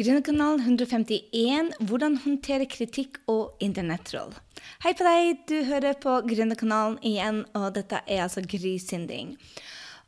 Grønnekanalen 0.00 0.62
151 0.64 1.74
Hvordan 1.84 2.14
håndtere 2.22 2.64
kritikk 2.72 3.18
og 3.28 3.58
internettroll. 3.60 4.30
Hei 4.80 4.94
på 4.96 5.04
deg, 5.04 5.42
du 5.50 5.58
hører 5.68 5.98
på 6.00 6.14
Grønnekanalen 6.24 6.96
igjen, 7.04 7.42
og 7.52 7.74
dette 7.76 8.00
er 8.06 8.22
altså 8.24 8.40
Gry 8.40 8.78
Sinding. 8.80 9.34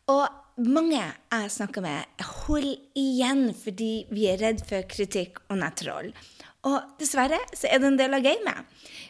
Og 0.09 0.25
mange 0.65 0.97
jeg 0.97 1.53
snakker 1.53 1.85
med, 1.85 2.25
holder 2.47 2.81
igjen 2.97 3.51
fordi 3.53 3.91
vi 4.09 4.31
er 4.33 4.41
redd 4.41 4.65
for 4.65 4.89
kritikk 4.89 5.43
og 5.51 5.61
nettroll. 5.61 6.09
Og 6.69 6.99
dessverre 7.01 7.41
så 7.59 7.67
er 7.67 7.81
det 7.83 7.89
en 7.89 7.99
del 7.99 8.15
av 8.15 8.23
gamet. 8.23 8.69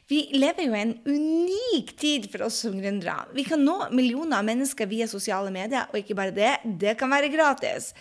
Vi 0.09 0.23
lever 0.35 0.67
jo 0.67 0.73
i 0.75 0.81
en 0.83 0.95
unik 1.05 1.93
tid 2.01 2.29
for 2.33 2.47
oss 2.47 2.63
som 2.65 2.79
gründere. 2.81 3.27
Vi 3.37 3.45
kan 3.45 3.61
nå 3.65 3.77
millioner 3.93 4.41
av 4.41 4.47
mennesker 4.49 4.89
via 4.89 5.09
sosiale 5.09 5.53
medier, 5.53 5.85
og 5.93 6.01
ikke 6.01 6.17
bare 6.17 6.35
det, 6.37 6.55
det 6.81 6.97
kan 7.01 7.13
være 7.13 7.31
gratis. 7.33 7.93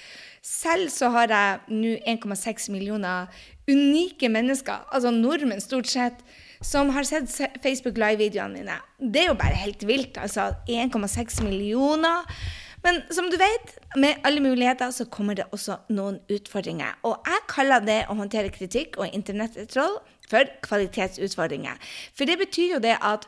Selv 0.41 0.89
så 0.93 1.11
har 1.13 1.31
jeg 1.35 1.75
nå 1.75 1.97
1,6 2.15 2.71
millioner 2.73 3.27
unike 3.69 4.31
mennesker, 4.31 4.87
altså 4.91 5.11
nordmenn 5.13 5.61
stort 5.63 5.91
sett, 5.91 6.23
som 6.63 6.91
har 6.95 7.05
sett 7.07 7.29
Facebook 7.61 7.99
Live-videoene 7.99 8.61
mine. 8.61 8.79
Det 8.99 9.25
er 9.25 9.31
jo 9.31 9.37
bare 9.39 9.61
helt 9.63 9.83
vilt. 9.87 10.17
Altså 10.21 10.51
1,6 10.69 11.41
millioner. 11.43 12.27
Men 12.85 13.01
som 13.13 13.27
du 13.29 13.37
vet, 13.37 13.75
med 13.95 14.23
alle 14.25 14.41
muligheter 14.41 14.91
så 14.91 15.05
kommer 15.05 15.37
det 15.37 15.49
også 15.53 15.77
noen 15.93 16.19
utfordringer. 16.31 16.97
Og 17.07 17.27
jeg 17.27 17.43
kaller 17.51 17.83
det 17.85 17.99
å 18.09 18.17
håndtere 18.17 18.53
kritikk 18.53 18.97
og 18.97 19.13
internettroll 19.13 19.99
for 20.31 20.49
kvalitetsutfordringer. 20.65 21.77
For 22.17 22.29
det 22.29 22.39
betyr 22.41 22.77
jo 22.77 22.81
det 22.83 22.97
at 22.97 23.27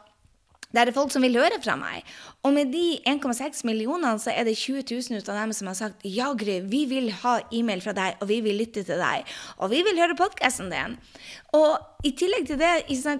det 0.73 0.81
er 0.89 0.95
folk 0.95 1.11
som 1.13 1.21
vil 1.21 1.37
høre 1.37 1.59
fra 1.61 1.75
meg. 1.77 2.01
Og 2.43 2.55
med 2.55 2.71
de 2.73 2.97
1,6 3.07 3.61
millionene 3.69 4.17
så 4.19 4.33
er 4.33 4.47
det 4.47 4.55
20 4.57 4.81
000 4.89 5.21
ut 5.21 5.29
av 5.29 5.37
dem 5.37 5.53
som 5.53 5.69
har 5.69 5.77
sagt 5.77 6.01
ja, 6.03 6.31
Gry, 6.33 6.57
vi 6.65 6.83
vil 6.89 7.11
ha 7.21 7.35
e-mail 7.53 7.83
fra 7.85 7.93
deg, 7.93 8.17
og 8.19 8.27
vi 8.31 8.39
vil 8.41 8.57
lytte 8.57 8.81
til 8.83 9.01
deg. 9.01 9.29
Og 9.61 9.69
vi 9.71 9.83
vil 9.85 10.01
høre 10.01 10.17
podkasten 10.17 10.73
din. 10.73 10.97
Og 11.53 11.77
i 12.03 12.15
tillegg 12.17 12.49
til 12.49 12.59
det, 12.59 12.73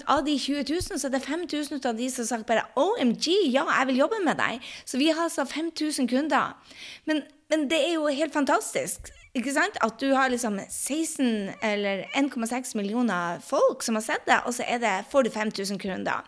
av 0.09 0.25
de 0.25 0.35
20 0.35 0.65
000, 0.65 0.99
så 0.99 1.07
er 1.07 1.13
det 1.13 1.23
5000 1.23 1.77
ut 1.77 1.89
av 1.89 1.97
de 2.01 2.09
som 2.09 2.25
har 2.25 2.31
sagt 2.33 2.49
bare 2.49 2.65
OMG, 2.75 3.29
ja, 3.53 3.67
jeg 3.69 3.91
vil 3.91 4.01
jobbe 4.01 4.23
med 4.25 4.41
deg. 4.41 4.73
Så 4.85 4.97
vi 4.97 5.11
har 5.13 5.29
altså 5.29 5.45
5000 5.45 6.09
kunder. 6.09 6.57
Men, 7.05 7.21
men 7.53 7.69
det 7.69 7.83
er 7.85 7.93
jo 7.99 8.09
helt 8.09 8.33
fantastisk. 8.33 9.13
Ikke 9.33 9.53
sant? 9.55 9.77
At 9.81 9.97
du 9.97 10.11
har 10.13 10.29
liksom 10.29 10.59
16 10.61 11.55
eller 11.65 12.03
1,6 12.13 12.75
millioner 12.77 13.39
folk 13.41 13.81
som 13.81 13.97
har 13.97 14.05
sett 14.05 14.27
det, 14.29 14.37
og 14.45 14.53
så 14.53 14.67
det, 14.81 14.93
får 15.09 15.25
du 15.25 15.29
5000 15.33 15.79
kunder. 15.81 16.21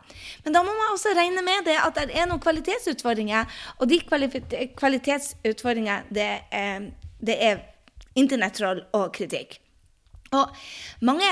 Men 0.43 0.57
da 0.57 0.63
må 0.65 0.73
man 0.73 0.93
også 0.95 1.13
regne 1.13 1.43
med 1.45 1.67
det 1.69 1.77
at 1.77 1.99
det 1.99 2.17
er 2.17 2.25
noen 2.25 2.41
kvalitetsutfordringer, 2.41 3.45
og 3.77 3.89
de 3.91 4.01
kvalitetsutfordringene, 4.79 6.01
det 6.09 6.29
det 7.25 7.37
er 7.41 7.61
internettroll 8.19 8.81
og 8.95 9.13
kritikk. 9.15 9.59
Og 10.35 10.51
mange 11.05 11.29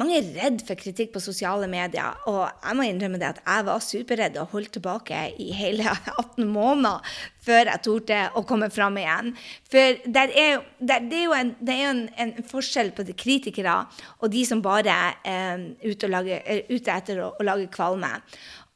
mange 0.00 0.16
er 0.16 0.28
redd 0.38 0.62
for 0.64 0.78
kritikk 0.80 1.10
på 1.12 1.20
sosiale 1.20 1.66
medier, 1.68 2.16
og 2.30 2.46
jeg 2.48 2.76
må 2.78 2.86
innrømme 2.88 3.18
det 3.20 3.28
at 3.28 3.42
jeg 3.44 3.66
var 3.66 3.82
superredd 3.84 4.38
og 4.40 4.54
holdt 4.54 4.72
tilbake 4.78 5.18
i 5.42 5.50
hele 5.56 5.84
18 6.22 6.46
måneder 6.48 7.18
før 7.42 7.68
jeg 7.68 7.82
torde 7.84 8.20
å 8.38 8.44
komme 8.48 8.70
fram 8.72 8.96
igjen. 9.00 9.32
For 9.68 9.82
er 9.82 9.98
der, 10.06 10.32
det 10.80 11.18
er 11.18 11.24
jo, 11.26 11.34
en, 11.36 11.52
er 11.66 11.84
en, 11.90 12.02
en, 12.24 12.32
forskjell 12.48 12.92
på 12.96 13.04
de 13.04 13.16
kritikere 13.18 13.82
og 14.20 14.32
de 14.32 14.46
som 14.48 14.62
bare 14.64 14.96
eh, 15.26 15.34
er 15.58 15.66
ute, 15.84 16.08
lage, 16.08 16.40
er 16.40 16.64
ute 16.70 16.96
etter 16.96 17.20
å, 17.26 17.32
å 17.36 17.46
lage 17.46 17.68
kvalme. 17.74 18.14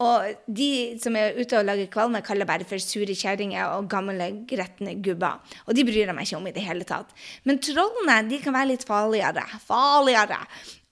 Og 0.04 0.34
de 0.44 0.70
som 1.00 1.14
er 1.16 1.38
ute 1.38 1.56
og 1.56 1.64
lager 1.64 1.88
kvalme, 1.88 2.20
kaller 2.24 2.48
bare 2.48 2.66
for 2.68 2.82
sure 2.82 3.14
kjerringer 3.16 3.78
og 3.78 3.86
gamle, 3.88 4.28
gretne 4.48 4.92
gubber. 5.00 5.38
Og 5.64 5.76
de 5.76 5.84
bryr 5.88 6.02
jeg 6.02 6.16
meg 6.16 6.28
ikke 6.28 6.40
om 6.40 6.48
i 6.50 6.52
det 6.52 6.64
hele 6.66 6.84
tatt. 6.88 7.14
Men 7.48 7.62
trollene 7.64 8.18
de 8.28 8.40
kan 8.42 8.56
være 8.56 8.74
litt 8.74 8.84
farligere. 8.88 9.46
Farligere. 9.64 10.42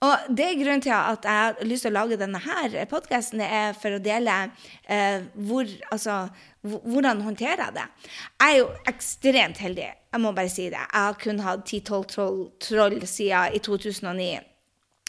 Og 0.05 0.25
det 0.37 0.47
er 0.47 0.57
grunnen 0.57 0.81
til 0.83 0.95
at 0.95 1.25
jeg 1.25 1.43
har 1.43 1.69
lyst 1.69 1.85
til 1.85 1.93
å 1.93 1.99
lage 1.99 2.17
denne 2.19 2.41
her 2.41 2.79
podkasten. 2.89 3.45
Er 3.45 3.77
for 3.77 3.93
å 3.93 4.01
dele 4.01 4.39
eh, 4.89 5.21
hvor, 5.37 5.69
altså, 5.93 6.17
hvordan 6.65 7.21
håndterer 7.25 7.61
jeg 7.67 7.77
det. 7.77 7.85
Jeg 8.41 8.49
er 8.49 8.57
jo 8.57 8.67
ekstremt 8.89 9.61
heldig. 9.61 9.87
Jeg 10.15 10.23
må 10.23 10.33
bare 10.33 10.49
si 10.49 10.67
det. 10.71 10.81
Jeg 10.81 11.05
har 11.07 11.21
kun 11.21 11.45
hatt 11.45 11.69
10-12 11.69 12.09
troll, 12.15 12.43
troll 12.57 12.99
siden 13.05 13.53
i 13.53 13.61
2009. 13.61 14.33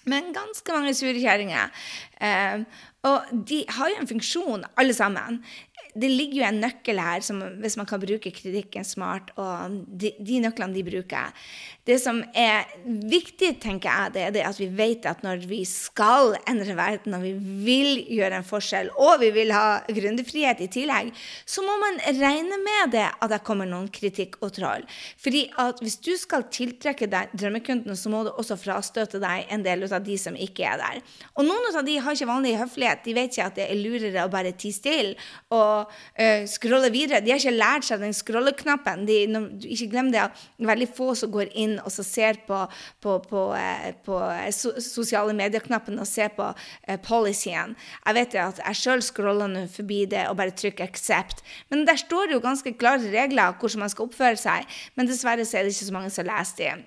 Men 0.06 0.30
ganske 0.34 0.74
mange 0.74 0.94
sure 0.94 1.18
kjerringer. 1.18 1.72
Eh, 2.22 2.62
og 3.06 3.32
de 3.48 3.62
har 3.70 3.92
jo 3.92 4.02
en 4.02 4.10
funksjon, 4.10 4.66
alle 4.76 4.94
sammen 4.96 5.40
det 5.96 6.10
ligger 6.12 6.42
jo 6.42 6.48
en 6.48 6.60
nøkkel 6.60 7.00
her, 7.00 7.24
som, 7.24 7.40
hvis 7.62 7.76
man 7.80 7.88
kan 7.88 8.02
bruke 8.02 8.32
kritikken 8.34 8.84
smart, 8.84 9.32
og 9.40 9.78
de, 9.88 10.12
de 10.20 10.42
nøklene 10.44 10.76
de 10.76 10.84
bruker. 10.84 11.46
Det 11.86 12.00
som 12.02 12.18
er 12.34 12.66
viktig, 12.84 13.52
tenker 13.62 13.86
jeg, 13.86 14.12
det 14.16 14.22
er 14.26 14.32
det 14.34 14.44
at 14.48 14.58
vi 14.58 14.66
vet 14.74 15.06
at 15.06 15.20
når 15.22 15.44
vi 15.46 15.60
skal 15.68 16.34
endre 16.50 16.74
verden, 16.74 17.14
og 17.14 17.22
vi 17.22 17.32
vil 17.66 18.00
gjøre 18.16 18.40
en 18.40 18.46
forskjell, 18.46 18.90
og 18.98 19.20
vi 19.22 19.30
vil 19.36 19.52
ha 19.54 19.78
gründerfrihet 19.86 20.64
i 20.64 20.68
tillegg, 20.72 21.12
så 21.46 21.62
må 21.62 21.76
man 21.78 22.00
regne 22.18 22.58
med 22.62 22.94
det 22.96 23.06
at 23.06 23.30
det 23.30 23.38
kommer 23.46 23.70
noen 23.70 23.86
kritikk 23.94 24.34
og 24.42 24.56
troll. 24.56 24.82
Fordi 25.22 25.44
at 25.62 25.78
hvis 25.84 25.98
du 26.02 26.12
skal 26.18 26.48
tiltrekke 26.50 27.06
deg 27.12 27.30
drømmekundene, 27.38 27.94
så 27.94 28.10
må 28.10 28.24
du 28.26 28.32
også 28.32 28.58
frastøte 28.58 29.22
deg 29.22 29.46
en 29.54 29.62
del 29.62 29.86
av 29.86 30.02
de 30.02 30.18
som 30.18 30.34
ikke 30.34 30.66
er 30.66 30.82
der. 30.82 31.00
Og 31.38 31.46
noen 31.46 31.70
av 31.70 31.86
de 31.86 31.96
har 32.02 32.18
ikke 32.18 32.30
vanlig 32.32 32.56
høflighet. 32.58 33.04
De 33.06 33.14
vet 33.14 33.30
ikke 33.30 33.46
at 33.46 33.60
det 33.60 33.68
er 33.70 33.78
lurere 33.78 34.26
å 34.26 34.32
bare 34.32 34.56
tie 34.58 34.74
stille. 34.74 35.14
og 35.54 35.86
uh, 35.86 36.42
scrolle 36.50 36.90
videre. 36.90 37.22
De 37.22 37.30
har 37.30 37.38
ikke 37.38 37.54
lært 37.54 37.86
seg 37.86 38.02
den 38.02 38.14
scrolleknappen. 38.16 39.06
De, 39.06 39.22
ikke 39.70 39.90
glem 39.92 40.10
det 40.10 40.24
at 40.26 40.46
veldig 40.58 40.90
få 40.96 41.12
som 41.18 41.30
går 41.30 41.52
inn 41.54 41.75
og 41.84 41.92
ser 41.92 42.40
på, 42.46 42.62
på, 43.02 43.18
på, 43.28 43.42
uh, 43.52 43.90
på 44.06 44.18
uh, 44.18 44.48
sosiale 44.52 45.36
medier-knappen 45.36 46.00
og 46.02 46.08
ser 46.08 46.32
på 46.36 46.50
policyen. 47.06 47.76
Jeg 48.06 48.18
vet 48.18 48.34
jo 48.34 48.42
at 48.46 48.60
jeg 48.62 48.80
sjøl 48.82 49.04
scroller 49.04 49.50
nå 49.52 49.66
forbi 49.72 50.04
det 50.10 50.26
og 50.30 50.36
bare 50.40 50.54
trykker 50.56 50.86
'accept'. 50.86 51.44
Men 51.70 51.86
der 51.86 51.96
står 52.00 52.26
det 52.26 52.38
jo 52.38 52.44
ganske 52.44 52.74
klare 52.78 53.12
regler 53.12 53.56
hvordan 53.60 53.84
man 53.84 53.92
skal 53.92 54.08
oppføre 54.08 54.36
seg. 54.36 54.66
Men 54.96 55.08
dessverre 55.08 55.44
så 55.44 55.58
er 55.58 55.66
det 55.66 55.74
ikke 55.74 55.90
så 55.92 55.96
mange 55.98 56.10
som 56.10 56.28
leser 56.28 56.62
dem. 56.62 56.84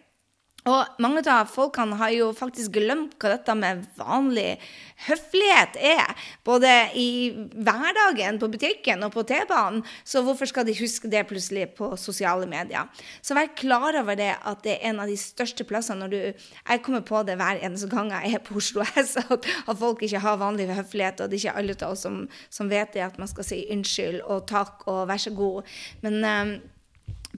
Og 0.68 1.00
mange 1.00 1.22
av 1.32 1.48
folkene 1.48 1.96
har 2.00 2.12
jo 2.12 2.30
faktisk 2.36 2.74
glemt 2.76 3.16
hva 3.20 3.32
dette 3.32 3.54
med 3.56 3.86
vanlig 3.96 4.58
høflighet 5.06 5.78
er. 5.80 6.26
Både 6.44 6.70
i 7.00 7.32
hverdagen, 7.56 8.40
på 8.42 8.50
butikken 8.52 9.06
og 9.08 9.14
på 9.14 9.24
T-banen. 9.30 9.86
Så 10.04 10.24
hvorfor 10.26 10.50
skal 10.52 10.68
de 10.68 10.76
huske 10.76 11.08
det 11.12 11.24
plutselig 11.30 11.70
på 11.78 11.94
sosiale 12.00 12.48
medier? 12.50 12.90
Så 13.22 13.38
vær 13.38 13.54
klar 13.56 13.96
over 14.02 14.20
det 14.20 14.34
at 14.36 14.64
det 14.66 14.76
er 14.76 14.92
en 14.92 15.00
av 15.04 15.12
de 15.12 15.16
største 15.20 15.64
plassene 15.68 16.04
når 16.04 16.12
du 16.12 16.20
Jeg 16.20 16.82
kommer 16.84 17.02
på 17.08 17.22
det 17.24 17.38
hver 17.40 17.60
eneste 17.64 17.88
gang 17.92 18.12
jeg 18.12 18.36
er 18.36 18.44
på 18.44 18.58
Oslo 18.60 18.84
S, 18.84 19.16
at, 19.18 19.48
folk 19.80 20.04
ikke 20.04 20.20
har 20.20 20.38
vanlig 20.38 20.68
høflighet, 20.68 21.22
og 21.22 21.30
det 21.30 21.40
er 21.40 21.46
ikke 21.46 21.58
alle 21.62 21.76
av 21.80 21.94
oss 21.94 22.04
som, 22.04 22.20
som 22.50 22.70
vet 22.70 22.94
det, 22.94 23.06
at 23.06 23.18
man 23.20 23.30
skal 23.32 23.48
si 23.48 23.62
unnskyld 23.72 24.22
og 24.28 24.46
takk 24.50 24.84
og 24.88 25.08
vær 25.08 25.22
så 25.24 25.32
god. 25.36 25.72
Men 26.04 26.20
um, 26.26 26.54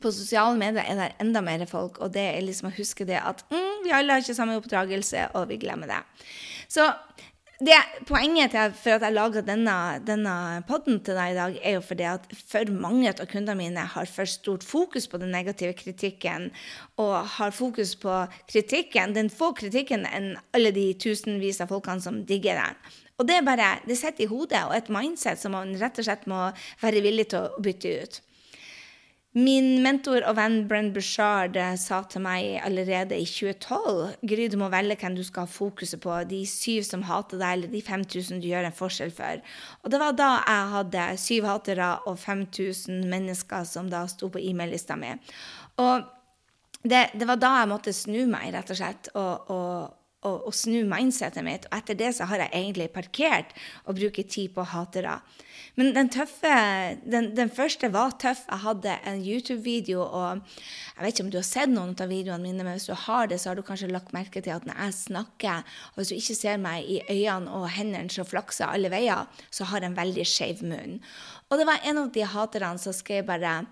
på 0.01 0.13
sosiale 0.15 0.57
medier 0.59 0.83
er 0.83 0.99
det 0.99 1.09
enda 1.23 1.43
mer 1.45 1.65
folk, 1.69 2.01
og 2.01 2.13
det 2.15 2.27
er 2.33 2.45
liksom 2.45 2.71
å 2.71 2.75
huske 2.75 3.07
det 3.07 3.19
at 3.21 3.43
mm, 3.51 3.83
vi 3.85 3.93
alle 3.95 4.17
har 4.17 4.23
ikke 4.23 4.37
samme 4.37 4.57
oppdragelse, 4.59 5.29
og 5.37 5.49
vi 5.51 5.59
glemmer 5.61 5.91
det. 5.91 6.01
Så 6.71 6.87
det, 7.61 7.75
poenget 8.09 8.55
til, 8.55 8.71
for 8.73 8.95
at 8.95 9.03
jeg 9.05 9.13
laga 9.13 9.43
denne, 9.45 9.73
denne 10.01 10.33
podden 10.65 10.97
til 11.05 11.13
deg 11.13 11.33
i 11.33 11.37
dag, 11.37 11.57
er 11.61 11.75
jo 11.75 11.83
fordi 11.85 12.07
at 12.09 12.23
for 12.33 12.71
mange 12.73 13.11
av 13.11 13.27
kundene 13.29 13.57
mine 13.59 13.83
har 13.93 14.09
for 14.09 14.29
stort 14.29 14.65
fokus 14.65 15.05
på 15.11 15.19
den 15.21 15.29
negative 15.35 15.75
kritikken, 15.77 16.49
og 16.97 17.19
har 17.35 17.53
fokus 17.53 17.93
på 18.01 18.23
kritikken, 18.49 19.13
den 19.13 19.29
få 19.29 19.51
kritikken 19.57 20.07
enn 20.09 20.33
alle 20.57 20.73
de 20.73 20.87
tusenvis 20.97 21.61
av 21.61 21.69
folkene 21.69 22.01
som 22.01 22.23
digger 22.25 22.57
den. 22.63 22.81
Og 23.21 23.29
det 23.29 23.37
er 23.37 23.45
bare, 23.45 23.69
det 23.85 23.99
sitter 23.99 24.25
i 24.25 24.31
hodet, 24.31 24.63
og 24.65 24.73
et 24.73 24.89
mindset 24.89 25.37
som 25.37 25.53
man 25.53 25.77
rett 25.77 26.01
og 26.01 26.07
slett 26.07 26.25
må 26.31 26.47
være 26.81 27.05
villig 27.05 27.29
til 27.29 27.45
å 27.45 27.61
bytte 27.61 27.93
ut. 28.01 28.21
Min 29.31 29.77
mentor 29.79 30.25
og 30.27 30.35
venn 30.35 30.65
Brenn 30.67 30.89
Bushard 30.91 31.55
eh, 31.55 31.77
sa 31.79 32.01
til 32.11 32.19
meg 32.25 32.57
allerede 32.65 33.15
i 33.15 33.23
2012 33.23 34.25
Gry, 34.27 34.47
du 34.51 34.57
må 34.59 34.67
velge 34.73 34.97
hvem 34.99 35.15
du 35.15 35.21
skal 35.23 35.45
ha 35.45 35.51
fokuset 35.51 36.01
på. 36.03 36.17
De 36.27 36.41
syv 36.43 36.83
som 36.83 37.05
hater 37.07 37.39
deg, 37.39 37.53
eller 37.53 37.71
de 37.71 37.79
5000 37.79 38.41
du 38.43 38.49
gjør 38.49 38.67
en 38.67 38.75
forskjell 38.75 39.13
for. 39.15 39.39
Og 39.85 39.93
det 39.93 40.01
var 40.03 40.17
da 40.19 40.33
jeg 40.35 40.67
hadde 40.73 41.05
syv 41.23 41.47
hatere 41.47 41.93
og 42.11 42.19
5000 42.19 43.07
mennesker 43.13 43.63
som 43.71 43.87
da 43.93 44.03
sto 44.11 44.27
på 44.33 44.43
e-mail-lista 44.43 44.99
mi. 44.99 45.15
Og 45.79 46.03
det, 46.83 47.05
det, 47.15 47.23
var 47.29 47.39
da 47.39 47.55
jeg 47.61 47.71
måtte 47.71 47.95
snu 47.95 48.25
meg, 48.27 48.51
rett 48.51 48.75
og 48.75 48.81
slett, 48.81 49.13
og, 49.15 49.51
og 49.53 50.00
å, 50.21 50.33
å 50.47 50.51
snu 50.53 50.83
mindsetet 50.89 51.45
mitt. 51.45 51.67
Og 51.69 51.77
etter 51.79 51.97
det 51.97 52.13
så 52.17 52.27
har 52.29 52.45
jeg 52.45 52.53
egentlig 52.53 52.91
parkert 52.93 53.55
og 53.85 53.97
bruker 53.99 54.27
tid 54.27 54.53
på 54.55 54.65
hatere. 54.73 55.19
Men 55.79 55.93
den 55.95 56.09
tøffe, 56.11 56.51
den, 57.07 57.31
den, 57.37 57.51
første 57.53 57.87
var 57.93 58.15
tøff. 58.19 58.43
Jeg 58.49 58.63
hadde 58.65 58.95
en 59.07 59.21
YouTube-video, 59.23 60.03
og 60.03 60.41
jeg 60.97 61.05
vet 61.05 61.13
ikke 61.13 61.25
om 61.25 61.31
du 61.31 61.37
har 61.39 61.47
sett 61.47 61.71
noen 61.71 61.93
av 61.95 62.11
videoene 62.11 62.43
mine, 62.43 62.65
men 62.65 62.75
hvis 62.75 62.89
du 62.89 62.95
har 63.07 63.29
det, 63.31 63.39
så 63.39 63.51
har 63.51 63.59
du 63.59 63.63
kanskje 63.65 63.91
lagt 63.91 64.11
merke 64.15 64.43
til 64.43 64.55
at 64.55 64.67
når 64.67 64.77
jeg 64.77 64.97
snakker, 64.99 65.63
og 65.93 66.01
hvis 66.01 66.11
du 66.11 66.17
ikke 66.17 66.39
ser 66.41 66.59
meg 66.61 66.89
i 66.91 66.99
øynene 67.07 67.55
og 67.55 67.69
hendene 67.71 68.11
som 68.11 68.27
flakser 68.27 68.67
alle 68.67 68.91
veier, 68.91 69.29
så 69.49 69.69
har 69.71 69.81
jeg 69.81 69.93
en 69.93 69.99
veldig 70.01 70.27
skeiv 70.27 70.65
munn. 70.67 70.99
Og 71.51 71.59
det 71.59 71.67
var 71.67 71.83
en 71.83 71.99
av 71.99 72.11
de 72.15 72.23
haterne 72.23 72.79
som 72.79 72.95
skrev 72.95 73.25
bare 73.27 73.65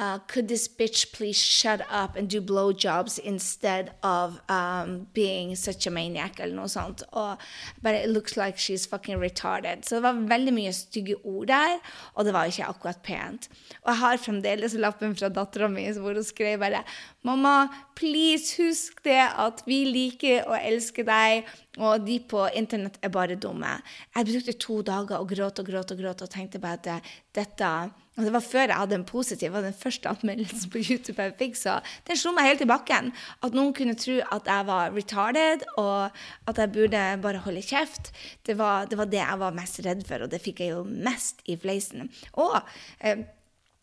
uh, 0.00 0.18
Could 0.30 0.48
this 0.48 0.66
bitch 0.66 1.12
please 1.14 1.38
shut 1.38 1.80
up 1.90 2.16
and 2.16 2.28
do 2.28 2.40
blowjobs 2.40 3.18
instead 3.18 3.92
of 4.02 4.40
um, 4.48 5.06
being 5.14 5.54
such 5.54 5.86
a 5.86 5.89
maniac, 5.92 6.40
eller 6.40 6.56
noe 6.56 6.70
sånt. 6.70 7.04
Og 7.12 7.40
bare 7.84 8.04
It 8.04 8.14
looks 8.14 8.36
like 8.38 8.58
she's 8.58 8.86
fucking 8.88 9.20
retarded. 9.20 9.84
Så 9.84 9.98
det 9.98 10.06
var 10.06 10.22
veldig 10.30 10.54
mye 10.56 10.72
stygge 10.76 11.18
ord 11.24 11.50
der, 11.50 11.78
og 12.14 12.24
det 12.24 12.34
var 12.36 12.50
ikke 12.50 12.68
akkurat 12.70 13.02
pent. 13.04 13.50
Og 13.82 13.92
jeg 13.92 14.00
har 14.02 14.22
fremdeles 14.24 14.76
lappen 14.78 15.16
fra 15.16 15.32
dattera 15.32 15.68
mi 15.70 15.86
hvor 15.90 16.16
hun 16.16 16.26
skrev 16.26 16.60
bare 16.62 16.84
Mamma, 17.26 17.68
please 17.98 18.56
husk 18.56 19.02
det 19.04 19.20
at 19.20 19.60
vi 19.66 19.82
liker 19.84 20.46
og 20.48 20.56
elsker 20.56 21.04
deg, 21.04 21.48
og 21.80 22.04
de 22.04 22.18
på 22.28 22.44
internett 22.56 23.00
er 23.02 23.12
bare 23.12 23.38
dumme. 23.40 23.78
Jeg 24.14 24.28
brukte 24.28 24.56
to 24.60 24.80
dager 24.86 25.18
og 25.18 25.32
gråt 25.32 25.62
og 25.62 25.72
gråt 25.72 25.94
og 25.94 26.04
gråt 26.04 26.24
og 26.24 26.30
tenkte 26.32 26.60
bare 26.62 26.80
at 26.80 27.10
dette 27.36 27.72
og 28.20 28.26
Det 28.26 28.32
var 28.34 28.42
før 28.44 28.66
jeg 28.66 28.76
hadde 28.76 28.96
en 28.98 29.04
positiv, 29.08 29.52
var 29.54 29.62
den 29.64 29.76
første 29.76 30.10
anmeldelsen 30.10 30.68
på 30.68 30.82
YouTube 30.82 31.22
jeg 31.22 31.36
fikk, 31.38 31.54
så 31.56 31.78
den 32.04 32.18
slo 32.20 32.34
meg 32.36 32.50
helt 32.50 32.64
i 32.64 32.68
bakken. 32.68 33.12
At 33.46 33.54
noen 33.56 33.72
kunne 33.72 33.94
tro 33.96 34.18
at 34.20 34.50
jeg 34.50 34.66
var 34.68 34.92
retarded, 34.92 35.64
og 35.80 36.18
at 36.50 36.60
jeg 36.60 36.72
burde 36.74 37.04
bare 37.22 37.40
holde 37.46 37.62
kjeft. 37.64 38.10
Det 38.44 38.58
var 38.58 38.90
det, 38.90 38.98
var 39.00 39.08
det 39.08 39.22
jeg 39.22 39.40
var 39.40 39.56
mest 39.56 39.80
redd 39.86 40.04
for, 40.04 40.26
og 40.26 40.34
det 40.34 40.42
fikk 40.44 40.60
jeg 40.60 40.74
jo 40.74 40.82
mest 40.84 41.40
i 41.48 41.56
fleisen. 41.56 42.10
Og 42.36 42.58
eh, 42.98 43.24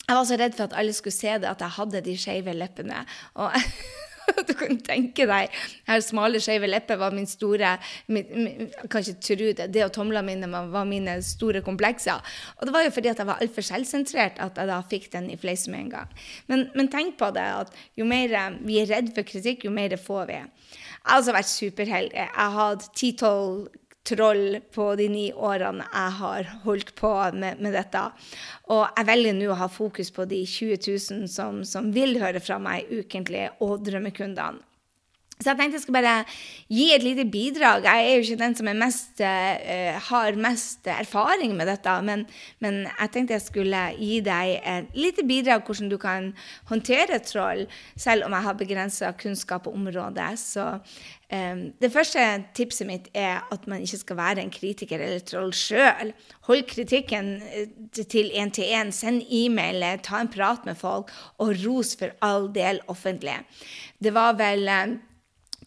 jeg 0.08 0.20
var 0.20 0.28
så 0.30 0.38
redd 0.40 0.60
for 0.60 0.68
at 0.70 0.78
alle 0.84 0.94
skulle 0.94 1.18
se 1.18 1.34
det, 1.34 1.50
at 1.50 1.64
jeg 1.66 1.78
hadde 1.80 2.04
de 2.06 2.18
skeive 2.20 2.54
leppene. 2.54 3.02
Og 3.42 3.58
du 4.48 4.54
kan 4.58 4.80
tenke 4.84 5.28
deg 5.30 5.54
her 5.88 6.04
smale, 6.04 6.42
skeive 6.44 6.70
lepper 6.70 7.00
var 7.00 7.16
min 7.16 7.28
store 7.30 7.76
min, 8.12 8.28
min, 8.34 8.68
kan 8.92 9.04
ikke 9.04 9.22
tro 9.24 9.52
det. 9.60 9.70
Det 9.74 9.86
og 9.86 9.94
tomlene 9.96 10.26
mine 10.28 10.64
var 10.74 10.88
mine 10.90 11.18
store 11.26 11.64
komplekser. 11.66 12.22
Og 12.58 12.68
det 12.68 12.76
var 12.76 12.86
jo 12.86 12.94
fordi 12.94 13.12
at 13.14 13.22
jeg 13.22 13.30
var 13.30 13.42
altfor 13.44 13.66
selvsentrert 13.66 14.42
at 14.44 14.60
jeg 14.60 14.72
da 14.72 14.82
fikk 14.92 15.10
den 15.14 15.32
i 15.34 15.40
fleisen 15.40 15.74
med 15.74 15.86
en 15.86 15.94
gang. 15.96 16.14
Men, 16.52 16.68
men, 16.76 16.92
tenk 16.92 17.18
på 17.20 17.32
det 17.36 17.48
at 17.64 17.74
jo 17.98 18.08
mer 18.08 18.36
vi 18.64 18.80
er 18.82 18.92
redd 18.92 19.12
for 19.16 19.28
kritikk, 19.28 19.66
jo 19.68 19.74
mer 19.74 19.96
får 19.98 20.30
vi. 20.30 20.38
Jeg 20.38 21.12
har 21.12 21.20
altså 21.20 21.36
vært 21.36 21.52
superheldig. 21.52 22.16
Jeg 22.20 22.32
har 22.36 22.56
hatt 22.58 22.88
ti-tolv 22.98 23.68
troll 24.08 24.60
på 24.74 24.88
de 25.00 25.08
ni 25.12 25.26
årene 25.34 25.86
jeg 25.88 26.16
har 26.22 26.52
holdt 26.64 26.94
på 26.98 27.12
med, 27.36 27.60
med 27.64 27.76
dette. 27.76 28.04
Og 28.74 28.86
jeg 28.86 29.10
velger 29.12 29.38
nå 29.38 29.52
å 29.52 29.60
ha 29.62 29.68
fokus 29.72 30.14
på 30.16 30.28
de 30.30 30.44
20 30.46 30.80
000 30.88 31.28
som, 31.32 31.62
som 31.68 31.92
vil 31.96 32.18
høre 32.22 32.42
fra 32.44 32.60
meg 32.62 32.90
ukentlig, 32.92 33.50
og 33.64 33.84
drømmekundene. 33.88 34.64
Så 35.38 35.52
jeg 35.52 35.60
tenkte 35.60 35.78
jeg 35.78 35.84
skulle 35.84 36.00
bare 36.02 36.24
gi 36.74 36.86
et 36.96 37.04
lite 37.06 37.24
bidrag. 37.30 37.86
Jeg 37.86 38.06
er 38.06 38.16
jo 38.16 38.24
ikke 38.26 38.40
den 38.42 38.56
som 38.58 38.70
mest, 38.74 39.20
uh, 39.22 39.98
har 40.10 40.38
mest 40.42 40.88
erfaring 40.90 41.52
med 41.54 41.70
dette, 41.70 41.94
men, 42.02 42.24
men, 42.64 42.80
jeg 42.88 43.12
tenkte 43.14 43.36
jeg 43.36 43.44
skulle 43.46 43.82
gi 44.00 44.18
deg 44.26 44.56
et 44.58 44.96
lite 44.98 45.26
bidrag 45.30 45.62
hvordan 45.68 45.92
du 45.92 45.98
kan 46.02 46.32
håndtere 46.72 47.20
troll, 47.22 47.68
selv 47.94 48.26
om 48.26 48.34
jeg 48.34 48.46
har 48.48 48.58
begrensa 48.58 49.12
kunnskap 49.14 49.68
på 49.68 49.76
området. 49.78 50.32
Så 50.42 50.66
um, 50.74 51.62
det 51.86 51.92
første 51.94 52.24
tipset 52.58 52.90
mitt 52.90 53.12
er 53.14 53.46
at 53.54 53.68
man 53.70 53.86
ikke 53.86 54.00
skal 54.02 54.18
være 54.18 54.42
en 54.42 54.54
kritiker 54.54 55.04
eller 55.06 55.22
troll 55.22 55.54
sjøl. 55.54 56.16
Hold 56.50 56.66
kritikken 56.72 57.36
eh, 57.52 57.70
til 58.10 58.34
én-til-én. 58.34 58.90
Send 58.90 59.22
e-mail, 59.30 59.86
ta 60.02 60.24
en 60.24 60.34
prat 60.34 60.66
med 60.66 60.82
folk, 60.82 61.14
og 61.38 61.54
ros 61.62 61.94
for 62.00 62.18
all 62.26 62.50
del 62.56 62.82
offentlig. 62.90 63.38
Det 64.02 64.16
var 64.18 64.34
vel 64.42 64.66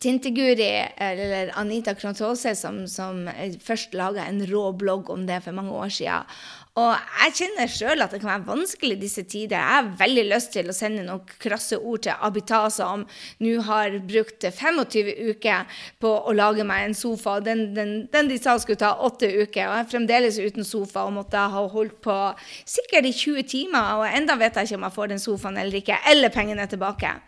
Tinteguri, 0.00 0.70
eller 0.96 1.52
Anita 1.60 1.92
Krontåse, 1.94 2.54
som, 2.56 2.86
som 2.88 3.26
først 3.60 3.92
laga 3.92 4.24
en 4.24 4.40
rå 4.48 4.70
blogg 4.72 5.10
om 5.12 5.26
det 5.28 5.42
for 5.44 5.52
mange 5.52 5.74
år 5.76 5.92
siden. 5.92 6.30
Og 6.78 6.94
jeg 6.94 7.34
kjenner 7.34 7.68
sjøl 7.68 8.04
at 8.04 8.12
det 8.14 8.20
kan 8.22 8.30
være 8.30 8.46
vanskelig 8.46 8.94
i 8.94 9.00
disse 9.00 9.24
tider. 9.28 9.58
Jeg 9.58 9.74
har 9.74 9.88
veldig 9.98 10.22
lyst 10.30 10.52
til 10.54 10.70
å 10.70 10.76
sende 10.76 11.02
noen 11.04 11.26
krasse 11.42 11.76
ord 11.76 12.04
til 12.06 12.22
Abita, 12.24 12.62
som 12.72 13.02
nå 13.42 13.56
har 13.66 13.98
brukt 14.06 14.46
25 14.46 15.10
uker 15.32 15.82
på 16.00 16.12
å 16.14 16.34
lage 16.36 16.64
meg 16.64 16.86
en 16.86 16.96
sofa. 16.96 17.36
Den, 17.44 17.66
den, 17.76 17.92
den 18.12 18.30
de 18.30 18.38
sa 18.40 18.54
skulle 18.62 18.80
ta 18.80 18.94
åtte 19.02 19.28
uker, 19.28 19.66
og 19.66 19.74
jeg 19.74 19.82
er 19.82 19.90
fremdeles 19.90 20.40
uten 20.40 20.64
sofa 20.64 21.04
og 21.08 21.16
måtte 21.18 21.42
ha 21.52 21.66
holdt 21.74 21.98
på 22.06 22.16
sikkert 22.62 23.10
i 23.10 23.14
20 23.18 23.50
timer. 23.50 24.00
Og 24.00 24.08
enda 24.08 24.38
vet 24.40 24.56
jeg 24.56 24.70
ikke 24.70 24.80
om 24.80 24.88
jeg 24.88 24.98
får 25.00 25.12
den 25.12 25.24
sofaen 25.26 25.60
eller 25.60 25.82
ikke, 25.82 26.00
eller 26.14 26.32
pengene 26.32 26.70
tilbake. 26.70 27.18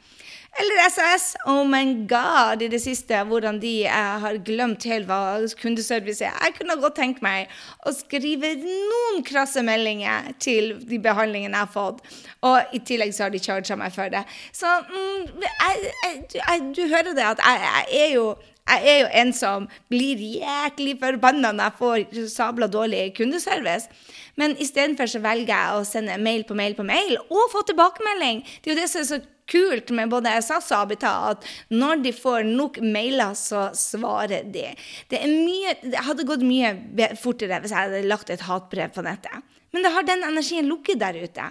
Eller 0.61 0.91
SAS. 0.91 1.37
Oh 1.47 1.65
my 1.65 2.07
god, 2.09 2.63
i 2.63 2.69
det 2.69 2.83
siste, 2.85 3.17
hvordan 3.25 3.57
de 3.63 3.71
jeg 3.87 4.19
har 4.25 4.37
glemt 4.45 4.85
helt 4.85 5.09
hva 5.09 5.41
kundeservice 5.61 6.25
er. 6.25 6.37
Jeg 6.45 6.59
kunne 6.59 6.77
godt 6.83 6.99
tenkt 7.01 7.23
meg 7.25 7.49
å 7.89 7.93
skrive 7.97 8.53
noen 8.61 9.25
krasse 9.25 9.65
meldinger 9.65 10.29
til 10.43 10.75
de 10.89 11.01
behandlingene 11.01 11.57
jeg 11.57 11.67
har 11.67 11.73
fått. 11.73 12.05
Og 12.45 12.77
i 12.77 12.83
tillegg 12.85 13.17
så 13.17 13.27
har 13.27 13.35
de 13.35 13.41
charga 13.43 13.79
meg 13.81 13.97
for 13.97 14.13
det. 14.13 14.27
Så 14.53 14.69
mm, 14.93 15.43
jeg, 15.49 15.93
jeg, 16.37 16.65
du 16.77 16.85
hører 16.85 17.17
det 17.17 17.29
at 17.33 17.45
jeg, 17.49 17.69
jeg 17.73 18.07
er 18.07 18.17
jo 18.19 18.33
jeg 18.63 18.89
er 18.89 18.99
jo 19.01 19.07
en 19.19 19.33
som 19.35 19.65
blir 19.91 20.21
jæklig 20.23 20.95
forbanna 21.01 21.51
når 21.51 21.65
jeg 21.65 21.79
får 21.81 22.29
sabla 22.31 22.69
dårlig 22.71 23.09
kundeservice. 23.17 23.91
Men 24.39 24.55
istedenfor 24.57 25.11
så 25.11 25.21
velger 25.25 25.51
jeg 25.51 25.75
å 25.81 25.85
sende 25.85 26.15
mail 26.23 26.45
på 26.49 26.55
mail 26.57 26.77
på 26.79 26.87
mail 26.87 27.19
og 27.25 27.51
få 27.53 27.65
tilbakemelding. 27.69 28.45
Det 28.63 28.71
er 28.71 28.77
jo 28.77 28.81
det 28.81 28.91
som 28.93 29.03
er 29.03 29.09
så 29.11 29.19
kult 29.53 29.93
med 29.95 30.13
både 30.13 30.33
SAS 30.43 30.71
og 30.73 30.87
Abita 30.87 31.13
at 31.31 31.47
når 31.73 32.03
de 32.07 32.15
får 32.17 32.49
nok 32.49 32.81
mailer, 32.85 33.37
så 33.39 33.69
svarer 33.77 34.49
de. 34.53 34.71
Det, 35.13 35.23
mye, 35.29 35.77
det 35.85 36.07
hadde 36.09 36.29
gått 36.29 36.47
mye 36.47 37.13
fortere 37.21 37.61
hvis 37.63 37.75
jeg 37.75 37.91
hadde 37.91 38.07
lagt 38.09 38.33
et 38.33 38.47
hatbrev 38.49 38.95
på 38.95 39.05
nettet. 39.07 39.45
Men 39.73 39.85
det 39.85 39.93
har 39.95 40.09
den 40.09 40.25
energien 40.27 40.69
lukket 40.69 41.01
der 41.01 41.17
ute. 41.17 41.51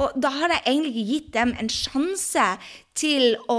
Og 0.00 0.14
da 0.18 0.30
har 0.34 0.54
jeg 0.54 0.64
egentlig 0.66 0.94
ikke 0.94 1.10
gitt 1.12 1.34
dem 1.34 1.56
en 1.60 1.72
sjanse 1.72 2.46
til 2.98 3.34
å 3.52 3.58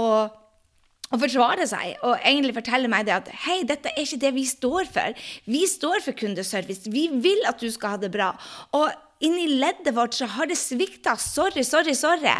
å 1.12 1.18
forsvare 1.20 1.66
seg 1.68 2.00
og 2.02 2.16
egentlig 2.26 2.56
fortelle 2.56 2.90
meg 2.90 3.06
det 3.06 3.14
at 3.14 3.28
hei, 3.44 3.60
dette 3.68 3.92
er 3.92 4.02
ikke 4.02 4.22
det 4.24 4.32
vi 4.34 4.44
står 4.48 4.88
for. 4.90 5.26
Vi 5.46 5.62
står 5.70 6.02
for 6.02 6.16
kundeservice. 6.18 6.90
Vi 6.90 7.06
vil 7.22 7.44
at 7.46 7.60
du 7.62 7.68
skal 7.70 7.94
ha 7.94 8.00
det 8.02 8.10
bra. 8.14 8.32
Og 8.74 8.88
inni 9.24 9.46
leddet 9.60 9.94
vårt 9.94 10.16
så 10.16 10.26
har 10.34 10.50
det 10.50 10.58
svikta. 10.58 11.14
Sorry, 11.20 11.62
sorry, 11.62 11.94
sorry. 11.94 12.34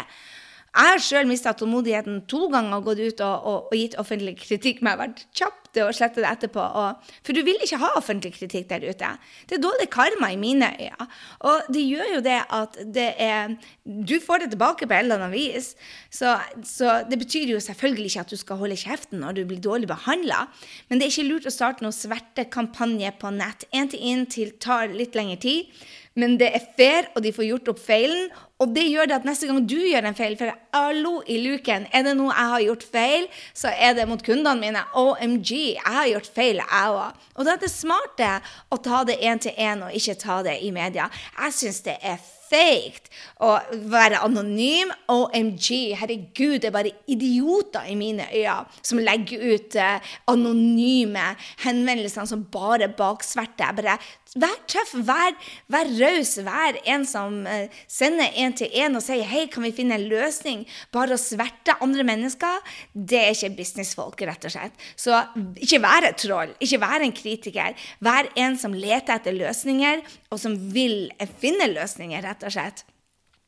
Jeg 0.75 0.91
har 0.91 0.99
sjøl 0.99 1.27
mista 1.29 1.53
tålmodigheten 1.55 2.25
to 2.27 2.49
ganger 2.51 2.81
og 2.81 2.89
gått 2.89 2.99
ut 2.99 3.21
og, 3.23 3.35
og, 3.47 3.69
og, 3.69 3.75
gitt 3.79 3.95
offentlig 4.01 4.33
kritikk, 4.41 4.81
men 4.81 4.91
jeg 4.91 4.97
har 4.97 5.03
vært 5.05 5.21
kjapp 5.39 5.61
til 5.75 5.87
å 5.87 5.93
slette 5.95 6.19
det 6.19 6.27
etterpå. 6.27 6.65
Og, 6.81 7.13
for 7.23 7.35
du 7.35 7.41
vil 7.47 7.61
ikke 7.63 7.79
ha 7.79 7.93
offentlig 7.95 8.33
kritikk 8.35 8.67
der 8.69 8.83
ute. 8.83 9.13
Det 9.47 9.57
er 9.57 9.63
dårlig 9.63 9.87
karma 9.93 10.33
i 10.33 10.39
mine 10.39 10.73
øyne. 10.75 11.07
Og 11.47 11.71
det 11.71 11.85
gjør 11.85 12.11
jo 12.17 12.21
det 12.25 12.37
at 12.59 12.79
det 12.95 13.09
er 13.23 13.55
Du 13.85 14.17
får 14.19 14.43
det 14.43 14.51
tilbake 14.51 14.87
på 14.87 14.95
et 14.97 15.05
eller 15.05 15.23
annet 15.23 15.35
vis. 15.35 15.73
Så, 16.11 16.35
så, 16.67 17.01
det 17.07 17.19
betyr 17.23 17.55
jo 17.55 17.63
selvfølgelig 17.63 18.11
ikke 18.11 18.25
at 18.25 18.35
du 18.35 18.39
skal 18.39 18.59
holde 18.59 18.79
kjeften 18.79 19.23
når 19.23 19.39
du 19.39 19.43
blir 19.47 19.63
dårlig 19.63 19.87
behandla. 19.91 20.45
Men 20.89 20.99
det 20.99 21.07
er 21.07 21.15
ikke 21.15 21.29
lurt 21.29 21.47
å 21.47 21.55
starte 21.55 21.85
noen 21.85 21.95
svertekampanje 21.95 23.15
på 23.21 23.31
nett. 23.35 23.67
Én 23.71 24.27
til 24.27 24.55
tar 24.59 24.91
litt 24.91 25.15
lengre 25.15 25.39
tid. 25.39 25.71
Men 26.15 26.37
det 26.39 26.47
er 26.55 26.67
fair, 26.77 27.09
og 27.15 27.23
de 27.25 27.33
får 27.35 27.47
gjort 27.49 27.71
opp 27.73 27.79
feilen. 27.83 28.29
Og 28.63 28.69
det 28.71 28.85
gjør 28.87 29.09
det 29.09 29.17
at 29.17 29.25
neste 29.27 29.49
gang 29.49 29.57
du 29.67 29.75
gjør 29.75 30.05
en 30.07 30.15
feil, 30.15 30.37
for 30.39 30.53
hallo 30.71 31.17
i 31.27 31.41
luken, 31.43 31.89
er 31.91 32.05
det 32.07 32.13
noe 32.15 32.31
jeg 32.31 32.51
har 32.53 32.63
gjort 32.63 32.85
feil, 32.93 33.25
så 33.51 33.73
er 33.73 33.97
det 33.97 34.05
mot 34.07 34.23
kundene 34.23 34.55
mine. 34.61 34.83
OMG, 34.95 35.51
jeg 35.73 35.97
har 35.97 36.07
gjort 36.13 36.29
feil, 36.37 36.61
jeg 36.63 36.93
òg. 36.95 37.25
Og 37.35 37.43
da 37.43 37.57
er 37.57 37.65
det 37.65 37.73
smarte 37.73 38.31
å 38.71 38.79
ta 38.79 39.03
det 39.07 39.19
én 39.19 39.43
til 39.43 39.59
én, 39.59 39.83
og 39.83 39.99
ikke 39.99 40.15
ta 40.23 40.39
det 40.47 40.55
i 40.63 40.71
media. 40.75 41.09
Jeg 41.35 41.57
syns 41.59 41.83
det 41.83 41.97
er 41.99 42.23
feigt 42.45 43.09
å 43.43 43.55
være 43.91 44.21
anonym. 44.25 44.91
OMG, 45.11 45.67
herregud, 45.99 46.59
det 46.61 46.69
er 46.69 46.75
bare 46.75 46.93
idioter 47.11 47.89
i 47.91 47.97
mine 47.99 48.27
øyne 48.31 48.57
som 48.85 49.01
legger 49.01 49.43
ut 49.55 49.77
uh, 49.79 50.13
anonyme 50.31 51.25
henvendelser 51.65 52.27
som 52.29 52.45
bare 52.51 52.89
baksverter. 52.97 53.75
Bare 53.77 53.97
Vær 54.35 54.55
tøff, 54.67 54.89
vær, 55.07 55.31
vær 55.71 55.87
raus, 55.95 56.33
vær 56.43 56.75
en 56.91 57.05
som 57.07 57.37
uh, 57.47 57.77
sender 57.87 58.33
en 58.41 58.55
til 58.59 58.73
en 58.81 58.99
og 58.99 59.03
sier 59.05 59.23
'hei, 59.23 59.45
kan 59.47 59.63
vi 59.63 59.71
finne 59.71 59.95
en 59.95 60.09
løsning'? 60.11 60.65
Bare 60.91 61.15
å 61.15 61.21
sverte 61.21 61.77
andre 61.79 62.03
mennesker, 62.03 62.73
det 62.91 63.21
er 63.21 63.31
ikke 63.31 63.55
businessfolk, 63.61 64.25
rett 64.27 64.43
og 64.43 64.51
slett. 64.51 64.75
Så 64.99 65.15
ikke 65.55 65.79
vær 65.85 66.09
et 66.09 66.19
troll, 66.19 66.51
ikke 66.59 66.81
vær 66.83 67.05
en 67.05 67.15
kritiker. 67.15 67.79
Vær 68.03 68.27
en 68.35 68.59
som 68.59 68.75
leter 68.75 69.15
etter 69.15 69.39
løsninger, 69.39 70.03
og 70.27 70.43
som 70.43 70.59
vil 70.75 71.13
finne 71.39 71.71
løsninger, 71.71 72.27
rett 72.27 72.43
og 72.43 72.51
slett. 72.51 72.83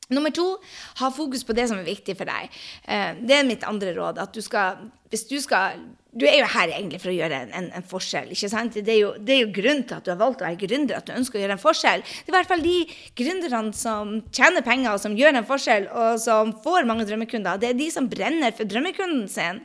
Nummer 0.08 0.32
to, 0.32 0.54
ha 1.02 1.12
fokus 1.12 1.44
på 1.44 1.52
det 1.52 1.68
som 1.68 1.82
er 1.82 1.90
viktig 1.90 2.16
for 2.16 2.32
deg. 2.32 2.48
Eh, 2.88 3.20
det 3.28 3.42
er 3.42 3.44
mitt 3.44 3.68
andre 3.68 3.92
råd. 3.92 4.24
At 4.24 4.32
du 4.32 4.40
skal 4.40 4.88
hvis 5.12 5.28
du 5.28 5.38
skal 5.40 5.80
Du 6.18 6.26
er 6.26 6.40
jo 6.40 6.48
her 6.50 6.72
egentlig 6.74 7.00
for 7.04 7.12
å 7.12 7.16
gjøre 7.16 7.42
en, 7.46 7.52
en, 7.60 7.68
en 7.78 7.86
forskjell. 7.86 8.32
ikke 8.34 8.50
sant? 8.50 8.74
Det 8.74 8.94
er, 8.94 9.00
jo, 9.04 9.12
det 9.22 9.36
er 9.36 9.42
jo 9.44 9.52
grunnen 9.54 9.84
til 9.86 10.00
at 10.00 10.08
du 10.08 10.12
har 10.14 10.20
valgt 10.22 10.42
å 10.42 10.48
være 10.48 10.60
gründer, 10.64 10.98
at 10.98 11.06
du 11.06 11.14
ønsker 11.14 11.38
å 11.38 11.44
gjøre 11.44 11.58
en 11.58 11.62
forskjell. 11.62 12.06
Det 12.08 12.32
er 12.32 12.34
i 12.34 12.38
hvert 12.38 12.50
fall 12.50 12.64
de 12.66 12.78
gründerne 13.22 13.78
som 13.78 14.16
tjener 14.34 14.66
penger, 14.66 14.96
og 14.96 15.04
som 15.04 15.18
gjør 15.18 15.38
en 15.38 15.48
forskjell, 15.48 15.86
og 15.94 16.18
som 16.24 16.56
får 16.64 16.90
mange 16.90 17.06
drømmekunder. 17.10 17.62
Det 17.62 17.70
er 17.70 17.78
de 17.78 17.90
som 17.94 18.10
brenner 18.10 18.56
for 18.58 18.70
drømmekunden 18.70 19.28
sin. 19.30 19.62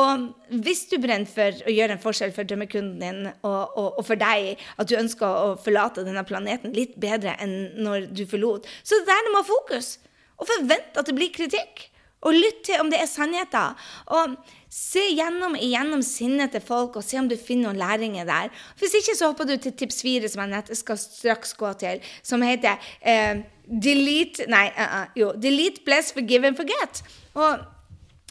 Og 0.00 0.30
hvis 0.64 0.86
du 0.88 0.96
brenner 1.02 1.28
for 1.28 1.64
å 1.66 1.74
gjøre 1.74 1.96
en 1.96 2.02
forskjell 2.02 2.32
for 2.34 2.48
drømmekunden 2.48 2.96
din, 3.02 3.30
og, 3.42 3.76
og, 3.76 3.88
og, 3.98 4.02
for 4.06 4.20
deg, 4.20 4.54
at 4.80 4.88
du 4.88 4.96
ønsker 4.98 5.26
å 5.26 5.54
forlate 5.60 6.06
denne 6.06 6.24
planeten 6.24 6.72
litt 6.76 6.96
bedre 7.02 7.36
enn 7.42 7.74
når 7.82 8.08
du 8.14 8.24
forlot, 8.30 8.68
så 8.80 9.00
det 9.00 9.04
er 9.04 9.12
der 9.12 9.26
du 9.26 9.34
må 9.34 9.42
ha 9.42 9.50
fokus. 9.50 9.96
Og 10.40 10.48
forvent 10.48 10.96
at 10.96 11.08
det 11.08 11.16
blir 11.18 11.32
kritikk. 11.34 11.89
Og 12.20 12.36
lytt 12.36 12.64
til 12.68 12.80
om 12.82 12.90
det 12.92 13.00
er 13.00 13.08
sannheter. 13.08 13.76
Og 14.12 14.36
se 14.70 15.02
gjennom 15.16 15.56
igjennom 15.58 16.02
sinnet 16.04 16.52
til 16.54 16.62
folk 16.62 16.98
og 17.00 17.04
se 17.04 17.18
om 17.18 17.28
du 17.30 17.36
finner 17.40 17.70
noen 17.70 17.80
læringer 17.80 18.28
der. 18.28 18.52
Hvis 18.78 18.94
ikke 19.00 19.16
så 19.18 19.30
hopper 19.32 19.48
du 19.48 19.56
til 19.56 19.72
tips 19.72 20.02
fire, 20.04 20.28
som 20.28 20.44
jeg 20.44 20.52
nett 20.52 20.70
skal 20.78 21.00
straks 21.00 21.56
gå 21.58 21.72
til, 21.80 22.04
som 22.22 22.44
heter 22.44 22.92
eh, 23.00 23.42
delete 23.70 24.46
Nei, 24.50 24.68
uh, 24.74 24.96
uh, 25.00 25.18
jo. 25.18 25.32
Delete, 25.38 25.82
bless, 25.86 26.12
forgive 26.12 26.46
and 26.46 26.58
forget. 26.58 27.02
Og 27.34 27.64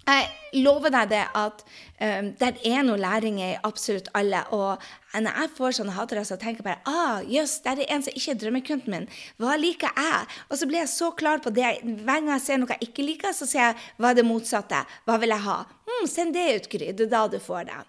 jeg 0.10 0.64
lover 0.66 0.92
deg 0.94 1.12
det 1.12 1.22
at 1.38 1.62
um, 2.02 2.30
det 2.40 2.50
er 2.66 2.86
noe 2.86 3.00
læring 3.00 3.38
i 3.44 3.52
absolutt 3.68 4.10
alle. 4.18 4.42
Og 4.56 4.82
når 5.14 5.38
jeg 5.44 5.52
får 5.58 5.78
sånne 5.78 5.96
hatere, 5.96 6.24
så 6.26 6.38
tenker 6.40 6.64
jeg 6.64 6.68
bare 6.70 6.90
ah, 6.90 7.22
jøss, 7.28 7.60
det 7.66 7.76
er 7.76 7.94
en 7.96 8.06
som 8.06 8.18
ikke 8.18 8.34
er 8.34 8.42
drømmekunden 8.44 8.96
min. 8.96 9.08
Hva 9.42 9.56
liker 9.62 9.94
jeg? 9.94 10.26
Og 10.50 10.60
så 10.60 10.70
blir 10.70 10.84
jeg 10.84 10.94
så 10.96 11.12
klar 11.22 11.44
på 11.44 11.54
det. 11.54 11.78
Hver 11.84 12.10
gang 12.10 12.34
jeg 12.36 12.46
ser 12.48 12.62
noe 12.62 12.76
jeg 12.76 12.90
ikke 12.90 13.06
liker, 13.06 13.36
så 13.36 13.48
sier 13.50 13.70
jeg 13.70 13.80
hva 14.00 14.12
er 14.12 14.20
det 14.20 14.28
motsatte? 14.28 14.84
Hva 15.06 15.20
vil 15.22 15.36
jeg 15.36 15.46
ha? 15.46 15.62
Hm, 15.86 16.10
send 16.10 16.38
det 16.38 16.50
ut, 16.56 16.70
Gry. 16.74 16.92
Det 16.92 17.08
er 17.08 17.16
da 17.16 17.24
du 17.30 17.40
får 17.44 17.70
det. 17.70 17.80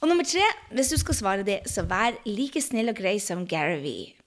Og 0.00 0.08
nummer 0.08 0.24
tre, 0.24 0.44
hvis 0.72 0.94
du 0.94 0.96
skal 1.00 1.16
svare 1.18 1.44
det, 1.44 1.60
så 1.68 1.84
vær 1.84 2.16
like 2.24 2.60
snill 2.64 2.92
og 2.92 2.96
grei 2.96 3.18
som 3.20 3.44
Gary 3.48 3.82
Vee. 3.84 4.19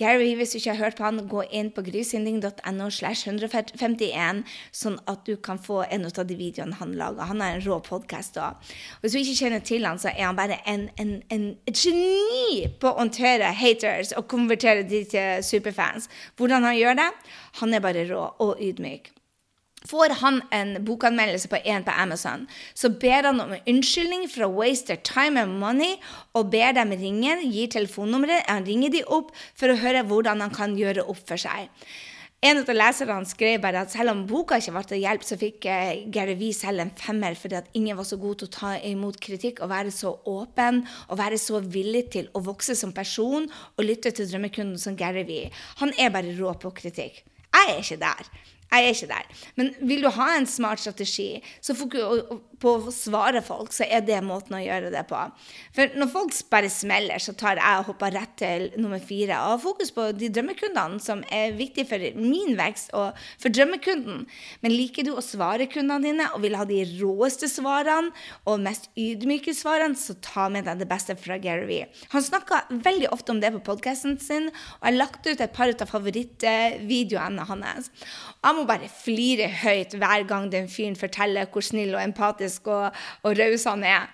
Gary, 0.00 0.30
hvis 0.34 0.54
du 0.54 0.56
ikke 0.56 0.72
har 0.72 0.84
hørt 0.84 0.96
på 0.96 1.04
han, 1.04 1.20
gå 1.28 1.42
inn 1.52 1.68
på 1.76 1.82
grysynding.no 1.84 2.86
slash 2.88 3.28
151, 3.28 4.40
sånn 4.72 4.96
at 5.10 5.26
du 5.28 5.34
kan 5.36 5.60
få 5.60 5.82
en 5.92 6.08
av 6.08 6.24
de 6.24 6.38
videoene 6.38 6.78
han 6.80 6.94
lager. 6.96 7.28
Han 7.28 7.44
har 7.44 7.58
en 7.58 7.64
rå 7.66 7.76
podkast 7.84 8.40
òg. 8.40 8.72
Hvis 9.02 9.12
du 9.12 9.20
ikke 9.20 9.36
kjenner 9.42 9.64
til 9.66 9.84
han, 9.84 10.00
så 10.00 10.08
er 10.14 10.30
han 10.30 10.40
bare 10.40 10.62
en, 10.64 10.88
en, 10.96 11.18
en, 11.28 11.46
geni 11.68 12.64
på 12.80 12.88
å 12.88 12.96
håndtere 13.02 13.52
haters 13.60 14.14
og 14.16 14.28
konvertere 14.32 14.88
de 14.88 15.04
til 15.12 15.44
superfans. 15.44 16.08
Hvordan 16.40 16.64
han 16.70 16.78
gjør 16.80 17.00
det? 17.04 17.10
Han 17.60 17.76
er 17.76 17.84
bare 17.84 18.08
rå 18.08 18.24
og 18.40 18.56
ydmyk. 18.56 19.12
Får 19.88 20.12
han 20.20 20.42
en 20.52 20.74
bokanmeldelse 20.84 21.48
på 21.48 21.62
én 21.64 21.84
på 21.86 21.94
Amazon, 21.96 22.44
så 22.76 22.90
ber 22.92 23.30
han 23.30 23.40
om 23.40 23.54
unnskyldning 23.56 24.26
for 24.28 24.44
å 24.44 24.52
waste 24.58 24.90
their 24.90 25.00
time 25.00 25.40
and 25.40 25.56
money, 25.62 25.96
og 26.36 26.50
ber 26.52 26.74
dem 26.76 26.92
ringe, 27.00 27.38
gir 27.48 27.72
telefonnummeret, 27.72 28.44
han 28.50 28.68
ringer 28.68 28.92
de 28.92 29.00
opp 29.08 29.32
for 29.56 29.72
å 29.72 29.80
høre 29.80 30.04
hvordan 30.04 30.44
han 30.44 30.52
kan 30.52 30.76
gjøre 30.76 31.06
opp 31.08 31.24
for 31.24 31.40
seg. 31.40 31.72
En 32.40 32.56
av 32.56 32.70
leserne 32.72 33.28
skrev 33.28 33.58
bare 33.60 33.82
at 33.84 33.92
selv 33.92 34.14
om 34.14 34.20
boka 34.28 34.56
ikke 34.56 34.72
ble 34.72 34.82
til 34.88 35.02
hjelp, 35.02 35.24
så 35.28 35.36
fikk 35.40 35.66
eh, 35.68 36.04
Gary 36.12 36.38
Vee 36.40 36.56
selv 36.56 36.80
en 36.80 36.92
femmer 36.96 37.36
fordi 37.36 37.58
at 37.58 37.68
ingen 37.76 37.98
var 37.98 38.08
så 38.08 38.16
god 38.20 38.40
til 38.40 38.48
å 38.48 38.54
ta 38.54 38.70
imot 38.88 39.18
kritikk 39.20 39.60
og 39.60 39.68
være 39.72 39.92
så 39.92 40.14
åpen 40.28 40.80
og 41.10 41.20
være 41.20 41.36
så 41.40 41.60
villig 41.60 42.06
til 42.16 42.30
å 42.32 42.40
vokse 42.46 42.76
som 42.80 42.94
person 42.96 43.44
og 43.44 43.84
lytte 43.84 44.14
til 44.16 44.28
drømmekunden 44.30 44.80
som 44.80 44.96
Gary 44.96 45.26
Vee. 45.28 45.52
Han 45.82 45.92
er 46.00 46.16
bare 46.16 46.32
rå 46.40 46.54
på 46.62 46.72
kritikk. 46.80 47.20
Jeg 47.52 47.74
er 47.74 47.84
ikke 47.84 48.00
der. 48.06 48.32
Jeg 48.70 48.86
er 48.86 48.94
ikke 48.94 49.10
der. 49.10 49.44
Men 49.58 49.72
vil 49.82 50.04
du 50.04 50.10
ha 50.14 50.28
en 50.36 50.46
smart 50.46 50.82
strategi, 50.82 51.40
så 51.60 51.74
på 52.60 52.72
å 52.76 52.92
svare 52.94 53.40
folk, 53.42 53.72
så 53.74 53.86
er 53.88 54.04
det 54.06 54.20
måten 54.22 54.54
å 54.54 54.62
gjøre 54.62 54.92
det 54.92 55.02
på. 55.10 55.20
For 55.76 55.96
når 55.98 56.10
folk 56.12 56.36
bare 56.52 56.70
smeller, 56.72 57.22
så 57.22 57.34
tar 57.38 57.58
jeg 57.58 57.80
og 57.80 57.88
hopper 57.90 58.14
rett 58.14 58.36
til 58.38 58.68
nummer 58.80 59.00
fire. 59.02 59.38
Og 59.40 59.54
har 59.56 59.62
fokus 59.62 59.90
på 59.96 60.10
de 60.16 60.28
drømmekundene 60.30 61.00
som 61.02 61.24
er 61.34 61.56
viktige 61.58 61.88
for 61.90 62.20
min 62.20 62.54
vekst 62.58 62.92
og 62.96 63.18
for 63.40 63.52
drømmekunden. 63.54 64.26
Men 64.62 64.74
liker 64.74 65.06
du 65.06 65.14
å 65.14 65.24
svare 65.24 65.68
kundene 65.70 66.04
dine 66.04 66.28
og 66.34 66.44
vil 66.44 66.58
ha 66.58 66.66
de 66.68 66.82
råeste 67.00 67.48
svarene 67.50 68.12
og 68.48 68.62
mest 68.62 68.90
ydmyke 68.98 69.54
svarene, 69.56 69.98
så 69.98 70.14
ta 70.22 70.48
med 70.52 70.68
deg 70.68 70.82
det 70.82 70.88
beste 70.90 71.16
fra 71.18 71.40
Gary 71.42 71.66
Vee. 71.68 71.88
Han 72.14 72.24
snakker 72.24 72.70
veldig 72.84 73.10
ofte 73.14 73.34
om 73.34 73.40
det 73.42 73.52
på 73.56 73.64
podkasten 73.72 74.18
sin, 74.22 74.50
og 74.50 74.84
jeg 74.84 74.92
har 74.92 74.98
lagt 75.00 75.26
ut 75.26 75.40
et 75.40 75.56
par 75.56 75.70
av 75.70 75.90
favorittvideoene 75.90 77.46
hans. 77.48 77.90
Jeg 78.40 78.56
må 78.56 78.59
bare 78.68 78.88
flire 78.92 79.48
høyt 79.62 79.96
hver 79.98 80.26
gang 80.28 80.50
den 80.52 80.68
fyren 80.68 80.96
forteller 80.96 81.48
hvor 81.52 81.64
snill 81.64 81.94
og 81.94 82.04
empatisk 82.04 82.66
og, 82.66 82.90
og 83.22 83.38
raus 83.38 83.64
han 83.68 83.84
er. 83.84 84.08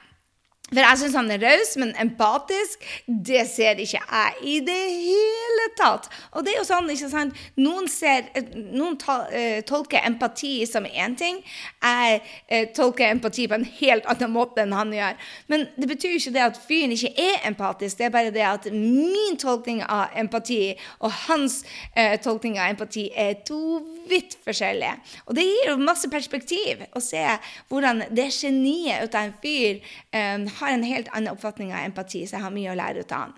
For 0.66 0.82
jeg 0.82 0.98
syns 0.98 1.14
han 1.14 1.28
er 1.30 1.38
raus, 1.38 1.76
men 1.78 1.92
empatisk, 2.02 2.82
det 3.06 3.44
ser 3.46 3.78
ikke 3.78 4.00
jeg 4.00 4.32
i 4.42 4.54
det 4.66 4.78
hele 4.90 5.68
tatt. 5.78 6.08
Og 6.34 6.42
det 6.42 6.56
er 6.56 6.58
jo 6.58 6.66
sånn, 6.66 6.90
ikke 6.90 7.10
sant 7.12 7.44
Noen, 7.60 7.86
ser, 7.90 8.26
noen 8.74 8.96
eh, 9.30 9.60
tolker 9.66 10.02
empati 10.08 10.66
som 10.66 10.88
én 10.88 11.14
ting. 11.18 11.38
Jeg 11.84 12.18
eh, 12.50 12.66
tolker 12.74 13.12
empati 13.12 13.46
på 13.46 13.60
en 13.60 13.68
helt 13.78 14.08
annen 14.10 14.34
måte 14.34 14.64
enn 14.64 14.74
han 14.74 14.90
gjør. 14.90 15.20
Men 15.52 15.68
det 15.78 15.90
betyr 15.92 16.16
ikke 16.18 16.34
det 16.34 16.44
at 16.48 16.58
fyren 16.66 16.96
ikke 16.96 17.12
er 17.14 17.46
empatisk. 17.46 18.00
Det 18.00 18.08
er 18.08 18.16
bare 18.16 18.34
det 18.34 18.46
at 18.48 18.66
min 18.74 19.38
tolkning 19.38 19.84
av 19.86 20.18
empati 20.18 20.74
og 20.98 21.14
hans 21.28 21.60
uh, 21.94 22.16
tolkning 22.22 22.58
av 22.58 22.72
empati 22.74 23.06
er 23.14 23.38
to 23.46 23.78
vidt 24.10 24.36
forskjellige. 24.44 24.94
Og 25.26 25.38
det 25.38 25.46
gir 25.46 25.70
jo 25.70 25.78
masse 25.82 26.10
perspektiv 26.10 26.82
å 26.96 27.02
se 27.02 27.22
hvordan 27.70 28.04
det 28.14 28.28
geniet 28.34 29.06
ut 29.06 29.16
av 29.18 29.28
en 29.28 29.36
fyr 29.42 29.80
um, 30.14 30.46
har 30.60 30.72
en 30.72 30.86
helt 30.86 31.10
annen 31.12 31.32
oppfatning 31.32 31.72
av 31.74 31.84
empati, 31.84 32.24
så 32.26 32.38
jeg 32.38 32.44
har 32.44 32.54
mye 32.54 32.72
å 32.72 32.78
lære 32.78 33.04
ut 33.04 33.14
av 33.14 33.26
han. 33.26 33.34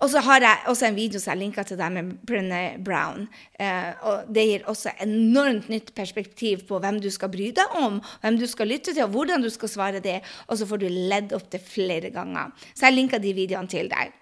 Og 0.00 0.10
så 0.12 0.22
har 0.26 0.44
jeg 0.44 0.66
også 0.72 0.88
en 0.88 0.98
video 0.98 1.22
som 1.22 1.32
jeg 1.34 1.42
linka 1.44 1.64
til 1.66 1.80
deg 1.80 1.94
med 1.94 2.12
Brené 2.26 2.62
Brown. 2.82 3.28
Eh, 3.58 3.92
og 4.06 4.28
det 4.32 4.46
gir 4.50 4.68
også 4.70 4.96
enormt 5.06 5.70
nytt 5.72 5.94
perspektiv 5.96 6.66
på 6.68 6.80
hvem 6.82 7.00
du 7.02 7.10
skal 7.14 7.32
bry 7.32 7.52
deg 7.56 7.80
om, 7.80 8.00
hvem 8.22 8.38
du 8.40 8.46
skal 8.50 8.70
lytte 8.72 8.92
til, 8.92 9.04
og 9.06 9.16
hvordan 9.16 9.44
du 9.44 9.50
skal 9.54 9.72
svare 9.72 10.04
det. 10.04 10.20
Og 10.46 10.60
så 10.60 10.68
får 10.68 10.84
du 10.84 10.88
ledd 10.90 11.34
opp 11.36 11.50
det 11.52 11.62
flere 11.64 12.12
ganger. 12.14 12.54
Så 12.74 12.88
jeg 12.88 12.98
linka 12.98 13.22
de 13.22 13.34
videoene 13.36 13.70
til 13.70 13.90
deg. 13.92 14.14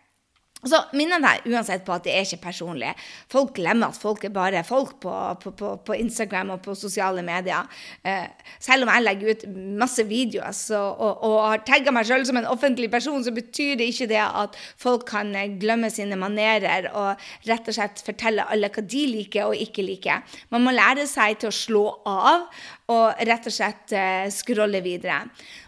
Så 0.65 0.81
minner 0.97 1.21
deg 1.23 1.49
uansett 1.53 1.85
på 1.85 1.95
at 1.95 2.07
det 2.07 2.15
er 2.15 2.25
ikke 2.27 2.47
personlig. 2.47 2.93
Folk 3.33 3.55
glemmer 3.59 3.93
at 3.93 4.01
folk 4.01 4.25
er 4.25 4.33
bare 4.35 4.63
folk 4.67 4.97
på, 5.03 5.13
på, 5.43 5.53
på, 5.59 5.73
på 5.85 5.97
Instagram 5.99 6.55
og 6.57 6.63
på 6.65 6.77
sosiale 6.79 7.25
medier. 7.27 7.69
Eh, 8.07 8.27
selv 8.63 8.87
om 8.87 8.93
jeg 8.93 9.05
legger 9.05 9.35
ut 9.35 9.47
masse 9.81 10.05
videoer 10.09 10.55
så, 10.57 10.81
og, 10.93 11.25
og, 11.27 11.37
har 11.45 11.65
tagga 11.67 11.93
meg 11.95 12.09
sjøl 12.09 12.25
som 12.29 12.41
en 12.41 12.49
offentlig 12.51 12.91
person, 12.93 13.23
så 13.25 13.35
betyr 13.35 13.77
det 13.81 13.91
ikke 13.93 14.09
det 14.15 14.23
at 14.25 14.57
folk 14.81 15.07
kan 15.11 15.35
eh, 15.37 15.57
glemme 15.61 15.91
sine 15.93 16.19
manerer 16.21 16.89
og 16.93 17.27
rett 17.49 17.69
og 17.69 17.77
slett 17.77 18.05
fortelle 18.05 18.47
alle 18.49 18.73
hva 18.73 18.85
de 18.85 19.05
liker 19.11 19.51
og 19.51 19.67
ikke 19.67 19.85
liker. 19.85 20.39
Man 20.55 20.65
må 20.65 20.75
lære 20.75 21.07
seg 21.11 21.41
til 21.43 21.53
å 21.53 21.59
slå 21.59 21.85
av 22.09 22.49
og 22.93 23.27
rett 23.29 23.47
og 23.49 23.55
slett 23.55 23.95
eh, 23.97 24.27
scrolle 24.33 24.81
videre. 24.85 25.23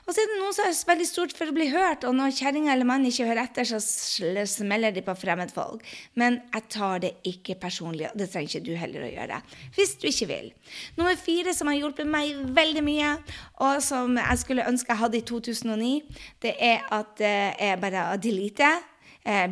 Og 0.07 0.15
så 0.15 0.23
er 0.23 0.29
det 0.31 0.37
noen 0.39 0.55
som 0.55 0.69
er 0.69 0.77
veldig 0.87 1.07
stort 1.09 1.33
for 1.35 1.51
å 1.51 1.55
bli 1.55 1.67
hørt, 1.73 2.05
og 2.07 2.15
når 2.15 2.37
kjerringa 2.37 2.71
eller 2.77 2.87
mannen 2.87 3.11
ikke 3.11 3.27
hører 3.27 3.49
etter, 3.49 3.67
så 3.67 3.81
smeller 3.83 4.95
de 4.95 5.03
på 5.03 5.15
fremmedfolk. 5.19 5.83
Men 6.15 6.39
jeg 6.55 6.69
tar 6.71 7.03
det 7.03 7.11
ikke 7.27 7.57
personlig, 7.59 8.07
og 8.13 8.21
det 8.21 8.29
trenger 8.31 8.53
ikke 8.53 8.69
du 8.69 8.79
heller 8.79 9.03
å 9.03 9.11
gjøre. 9.11 9.41
Hvis 9.75 9.97
du 9.99 10.07
ikke 10.07 10.31
vil. 10.31 10.53
Nummer 10.95 11.19
fire 11.19 11.55
som 11.59 11.73
har 11.73 11.81
hjulpet 11.81 12.07
meg 12.07 12.39
veldig 12.55 12.85
mye, 12.87 13.17
og 13.67 13.83
som 13.83 14.15
jeg 14.23 14.45
skulle 14.45 14.69
ønske 14.71 14.95
jeg 14.95 15.03
hadde 15.03 15.19
i 15.19 15.27
2009, 15.27 15.93
det 16.47 16.55
er 16.63 16.87
at 16.95 17.27
eh, 17.27 17.51
jeg 17.67 17.83
bare 17.83 18.07
delete 18.23 18.71
eh, 18.71 18.85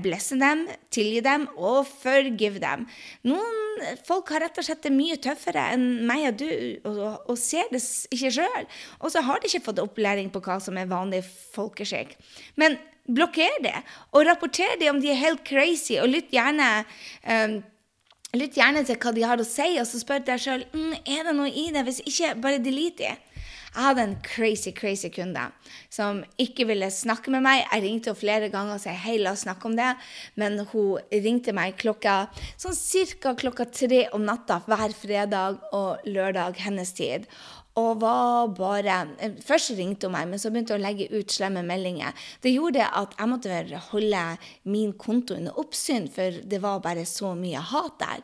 blesse 0.03 0.39
dem, 0.39 0.65
tilgi 0.95 1.21
dem 1.25 1.49
og 1.57 1.89
forgive 1.89 2.63
dem. 2.63 2.87
Noen 3.27 3.61
folk 4.07 4.31
har 4.35 4.45
rett 4.45 4.59
og 4.61 4.67
slett 4.67 4.85
det 4.87 4.95
mye 4.95 5.19
tøffere 5.19 5.67
enn 5.75 5.87
meg 6.07 6.29
og 6.31 6.41
du, 6.45 6.49
og, 6.87 7.03
og 7.33 7.39
ser 7.41 7.71
det 7.73 7.83
ikke 8.15 8.33
sjøl. 8.39 8.67
Og 9.01 9.15
så 9.15 9.25
har 9.27 9.43
de 9.43 9.51
ikke 9.51 9.67
fått 9.69 9.83
opplæring 9.83 10.31
på 10.35 10.43
hva 10.45 10.61
som 10.63 10.79
er 10.79 10.91
vanlig 10.91 11.25
folkeskikk. 11.57 12.15
Men 12.61 12.79
blokker 13.05 13.61
det, 13.65 13.77
og 14.15 14.25
rapporter 14.29 14.79
det 14.81 14.89
om 14.93 15.01
de 15.03 15.11
er 15.13 15.21
helt 15.21 15.45
crazy, 15.47 15.99
og 16.01 16.09
lytt 16.13 16.33
gjerne 16.35 16.73
um, 17.29 17.63
Lytt 18.35 18.57
gjerne 18.59 18.81
til 18.83 18.97
hva 18.99 19.13
de 19.15 19.23
har 19.23 19.39
å 19.39 19.45
si, 19.47 19.77
og 19.79 19.85
så 19.87 20.01
spør 20.01 20.25
deg 20.27 20.41
sjøl 20.43 20.65
mm, 20.73 20.95
er 21.07 21.21
det 21.29 21.35
noe 21.39 21.53
i 21.55 21.69
det. 21.71 21.85
Hvis 21.87 22.01
ikke, 22.03 22.33
bare 22.43 22.59
delete 22.59 23.05
det. 23.05 23.13
Jeg 23.75 23.83
hadde 23.89 24.03
en 24.07 24.19
crazy, 24.23 24.71
crazy 24.71 25.09
kunde 25.11 25.49
som 25.91 26.21
ikke 26.39 26.69
ville 26.69 26.87
snakke 26.95 27.33
med 27.35 27.43
meg. 27.43 27.65
Jeg 27.65 27.83
ringte 27.83 28.13
henne 28.13 28.21
flere 28.21 28.51
ganger 28.53 28.77
og 28.77 28.83
sa 28.85 28.95
hei, 28.95 29.17
la 29.19 29.33
oss 29.35 29.43
snakke 29.49 29.67
om 29.67 29.75
det. 29.75 29.91
Men 30.39 30.61
hun 30.71 31.03
ringte 31.11 31.55
meg 31.57 31.75
klokka 31.83 32.29
sånn 32.55 32.77
cirka 32.79 33.35
klokka 33.39 33.67
tre 33.75 34.05
om 34.15 34.23
natta 34.27 34.61
hver 34.69 34.95
fredag 34.95 35.59
og 35.75 36.07
lørdag 36.07 36.63
hennes 36.63 36.95
tid. 36.95 37.27
og 37.75 38.01
var 38.01 38.53
bare 38.55 38.97
Først 39.43 39.73
ringte 39.75 40.07
hun 40.07 40.15
meg, 40.15 40.29
men 40.31 40.39
så 40.39 40.53
begynte 40.53 40.77
hun 40.77 40.83
å 40.83 40.87
legge 40.87 41.09
ut 41.11 41.33
slemme 41.35 41.65
meldinger. 41.67 42.15
Det 42.41 42.53
gjorde 42.55 42.87
at 42.87 43.17
jeg 43.19 43.31
måtte 43.33 43.81
holde 43.91 44.23
min 44.63 44.93
konto 44.93 45.35
under 45.35 45.59
oppsyn, 45.59 46.07
for 46.07 46.39
det 46.45 46.63
var 46.63 46.85
bare 46.85 47.03
så 47.05 47.35
mye 47.35 47.59
hat 47.59 47.99
der. 47.99 48.23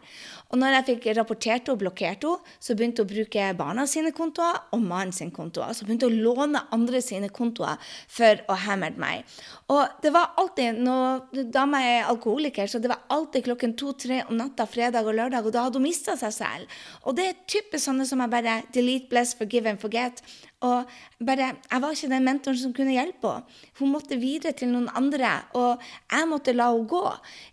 Og 0.50 0.58
når 0.58 0.74
jeg 0.74 0.86
fikk 0.88 1.08
rapportert 1.18 1.68
og 1.70 1.78
blokkert 1.82 2.24
henne, 2.26 2.54
så 2.58 2.74
begynte 2.74 3.04
hun 3.04 3.08
å 3.08 3.12
bruke 3.12 3.46
barna 3.58 3.86
sine 3.88 4.10
kontoer 4.14 4.58
og 4.74 4.82
mannen 4.82 5.14
sin 5.14 5.30
kontoer. 5.34 5.72
Så 5.76 5.86
begynte 5.86 6.08
hun 6.10 6.18
å 6.18 6.34
låne 6.34 6.64
andre 6.74 7.02
sine 7.04 7.30
kontoer 7.30 7.78
for 8.10 8.42
å 8.50 8.58
hamre 8.64 8.92
meg. 9.00 9.24
Og 9.70 10.02
det 10.02 10.12
var 10.14 10.34
alltid 10.40 10.80
når 10.82 11.46
Dama 11.54 11.82
er 11.86 12.08
alkoholiker, 12.10 12.66
så 12.66 12.82
det 12.82 12.90
var 12.90 13.04
alltid 13.14 13.46
klokken 13.46 13.76
to-tre 13.78 14.24
om 14.26 14.38
natta 14.38 14.66
fredag 14.66 15.06
og 15.06 15.16
lørdag, 15.16 15.46
og 15.46 15.54
da 15.54 15.66
hadde 15.66 15.78
hun 15.78 15.86
mista 15.86 16.16
seg 16.18 16.34
selv. 16.34 16.78
Og 17.06 17.16
det 17.18 17.28
er 17.28 17.42
typisk 17.46 17.86
sånne 17.86 18.06
som 18.08 18.22
jeg 18.22 18.34
bare 18.34 18.60
delete, 18.74 19.10
bless, 19.10 19.36
forgive 19.38 19.70
and 19.70 19.82
forget. 19.82 20.24
Og 20.60 20.84
bare, 21.24 21.54
Jeg 21.70 21.82
var 21.82 21.94
ikke 21.94 22.08
den 22.10 22.24
mentoren 22.24 22.58
som 22.60 22.72
kunne 22.76 22.92
hjelpe 22.92 23.32
henne. 23.32 23.58
Hun 23.78 23.92
måtte 23.94 24.18
videre 24.20 24.52
til 24.52 24.68
noen 24.68 24.90
andre, 24.96 25.30
og 25.56 25.80
jeg 26.12 26.28
måtte 26.28 26.52
la 26.52 26.66
henne 26.74 26.88
gå. 26.90 27.04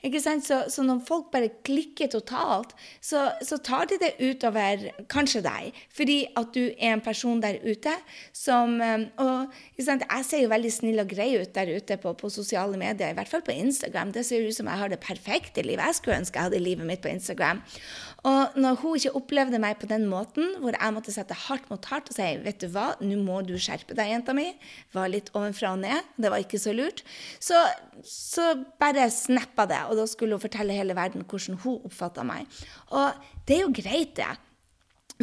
Ikke 0.03 0.19
sant? 0.19 0.43
Så, 0.47 0.65
så 0.73 0.83
når 0.83 1.05
folk 1.07 1.29
bare 1.31 1.53
klikker 1.63 2.11
totalt, 2.11 2.73
så, 2.99 3.29
så, 3.41 3.59
tar 3.63 3.87
de 3.87 3.99
det 4.01 4.11
utover 4.19 4.89
kanskje 5.11 5.41
deg. 5.45 5.77
Fordi 5.95 6.17
at 6.35 6.51
du 6.55 6.65
er 6.65 6.97
en 6.97 7.03
person 7.03 7.39
der 7.43 7.61
ute 7.63 7.93
som 8.35 8.75
um, 8.81 9.05
Og 9.23 9.55
jeg 9.77 10.25
ser 10.27 10.43
jo 10.43 10.51
veldig 10.51 10.71
snill 10.73 10.99
og 10.99 11.09
grei 11.11 11.29
ut 11.39 11.53
der 11.55 11.71
ute 11.77 11.97
på, 12.01 12.13
på, 12.17 12.29
sosiale 12.29 12.77
medier, 12.79 13.13
i 13.13 13.17
hvert 13.17 13.31
fall 13.31 13.45
på 13.45 13.55
Instagram. 13.55 14.11
Det 14.11 14.25
ser 14.27 14.43
ut 14.43 14.55
som 14.55 14.67
jeg 14.67 14.83
har 14.83 14.91
det 14.91 14.99
perfekte 14.99 15.63
livet. 15.63 15.85
Jeg 15.85 16.01
skulle 16.01 16.19
ønske 16.19 16.37
jeg 16.37 16.49
hadde 16.49 16.63
livet 16.63 16.87
mitt 16.87 17.01
på 17.03 17.11
Instagram. 17.11 17.63
Og 18.27 18.57
når 18.59 18.79
hun 18.81 18.97
ikke 18.97 19.15
opplevde 19.15 19.59
meg 19.61 19.77
på 19.79 19.87
den 19.89 20.07
måten, 20.09 20.57
hvor 20.61 20.75
jeg 20.75 20.93
måtte 20.93 21.13
sette 21.13 21.37
hardt 21.47 21.69
mot 21.71 21.85
hardt 21.91 22.09
og 22.11 22.17
si 22.17 22.27
vet 22.43 22.59
du 22.61 22.67
hva, 22.73 22.96
nå 23.03 23.19
må 23.21 23.41
du 23.45 23.55
skjerpe 23.61 23.95
deg, 23.97 24.11
jenta 24.11 24.35
mi, 24.37 24.47
var 24.95 25.11
litt 25.11 25.29
ovenfra 25.35 25.73
og 25.75 25.83
ned, 25.83 26.09
det 26.17 26.31
var 26.33 26.43
ikke 26.43 26.59
så 26.61 26.73
lurt, 26.75 27.03
så, 27.43 27.61
så 28.05 28.49
bare 28.81 29.09
snappa 29.13 29.67
det. 29.69 29.83
Og 29.91 29.99
da 29.99 30.07
skulle 30.09 30.37
hun 30.37 30.43
fortelle 30.43 30.75
hele 30.77 30.97
verden 30.97 31.25
hvordan 31.27 31.61
hun 31.63 31.79
oppfatta 31.87 32.25
meg. 32.27 32.49
Og 32.95 33.29
det 33.47 33.59
er 33.59 33.63
jo 33.65 33.75
greit, 33.75 34.17
det. 34.17 34.33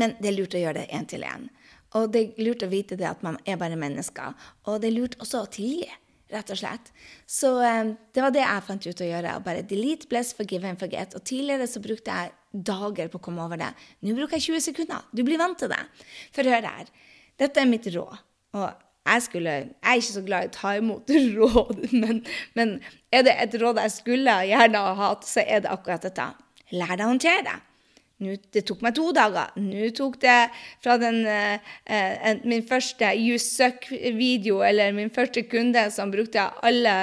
Men 0.00 0.16
det 0.20 0.30
er 0.30 0.38
lurt 0.38 0.56
å 0.56 0.62
gjøre 0.62 0.82
det 0.82 0.88
én 0.94 1.06
til 1.10 1.26
én. 1.26 1.48
Og 1.94 2.08
det 2.10 2.24
er 2.24 2.46
lurt 2.48 2.64
å 2.66 2.70
vite 2.70 2.98
det 2.98 3.06
at 3.06 3.22
man 3.22 3.38
er 3.46 3.58
bare 3.60 3.78
mennesker. 3.78 4.34
Og 4.66 4.80
det 4.82 4.90
er 4.90 4.96
lurt 4.96 5.20
også 5.22 5.44
å 5.44 5.50
tilgi 5.54 5.86
rett 6.34 6.50
og 6.50 6.58
slett. 6.58 6.90
Så 7.30 7.50
um, 7.60 7.92
det 8.14 8.24
var 8.24 8.34
det 8.34 8.42
jeg 8.42 8.66
fant 8.66 8.86
ut 8.88 9.02
å 9.04 9.08
gjøre. 9.08 9.34
Bare 9.44 9.64
delete, 9.68 10.08
bless, 10.10 10.32
forgive 10.36 10.68
and 10.68 10.80
forget. 10.80 11.14
Og 11.14 11.24
tidligere 11.26 11.68
så 11.70 11.82
brukte 11.84 12.16
jeg 12.16 12.34
dager 12.54 13.10
på 13.10 13.20
å 13.20 13.24
komme 13.24 13.44
over 13.44 13.60
det. 13.60 13.70
Nå 14.04 14.16
bruker 14.16 14.38
jeg 14.38 14.54
20 14.54 14.66
sekunder. 14.68 15.06
Du 15.14 15.24
blir 15.26 15.40
vant 15.40 15.58
til 15.58 15.70
det. 15.72 15.80
For 16.34 16.50
hør 16.50 16.66
her. 16.70 16.90
Dette 17.40 17.62
er 17.62 17.70
mitt 17.70 17.86
råd. 17.94 18.22
Og 18.54 18.66
jeg, 18.68 19.22
skulle, 19.26 19.50
jeg 19.50 19.74
er 19.82 20.00
ikke 20.00 20.14
så 20.14 20.24
glad 20.24 20.46
i 20.46 20.50
å 20.50 20.54
ta 20.54 20.72
imot 20.78 21.12
råd, 21.38 21.84
men, 21.92 22.22
men 22.56 22.78
er 23.12 23.26
det 23.26 23.36
et 23.42 23.60
råd 23.60 23.82
jeg 23.82 23.98
skulle 23.98 24.40
gjerne 24.48 24.86
ha 24.88 24.96
hatt, 25.02 25.28
så 25.28 25.44
er 25.44 25.64
det 25.64 25.72
akkurat 25.72 26.06
dette. 26.06 26.30
Lær 26.74 26.96
deg 26.96 27.06
å 27.06 27.12
håndtere 27.12 27.46
det. 27.46 27.60
Nå, 28.22 28.36
det 28.54 28.62
tok 28.68 28.82
meg 28.84 28.94
to 28.94 29.08
dager. 29.14 29.50
Nå 29.58 29.88
tok 29.96 30.20
det 30.22 30.38
fra 30.84 30.94
den, 31.02 31.24
eh, 31.26 32.36
min 32.46 32.62
første 32.66 33.10
You 33.18 33.40
Suck-video, 33.42 34.60
eller 34.62 34.94
min 34.94 35.10
første 35.12 35.42
kunde 35.50 35.88
som 35.90 36.12
brukte 36.14 36.46
alle 36.62 36.94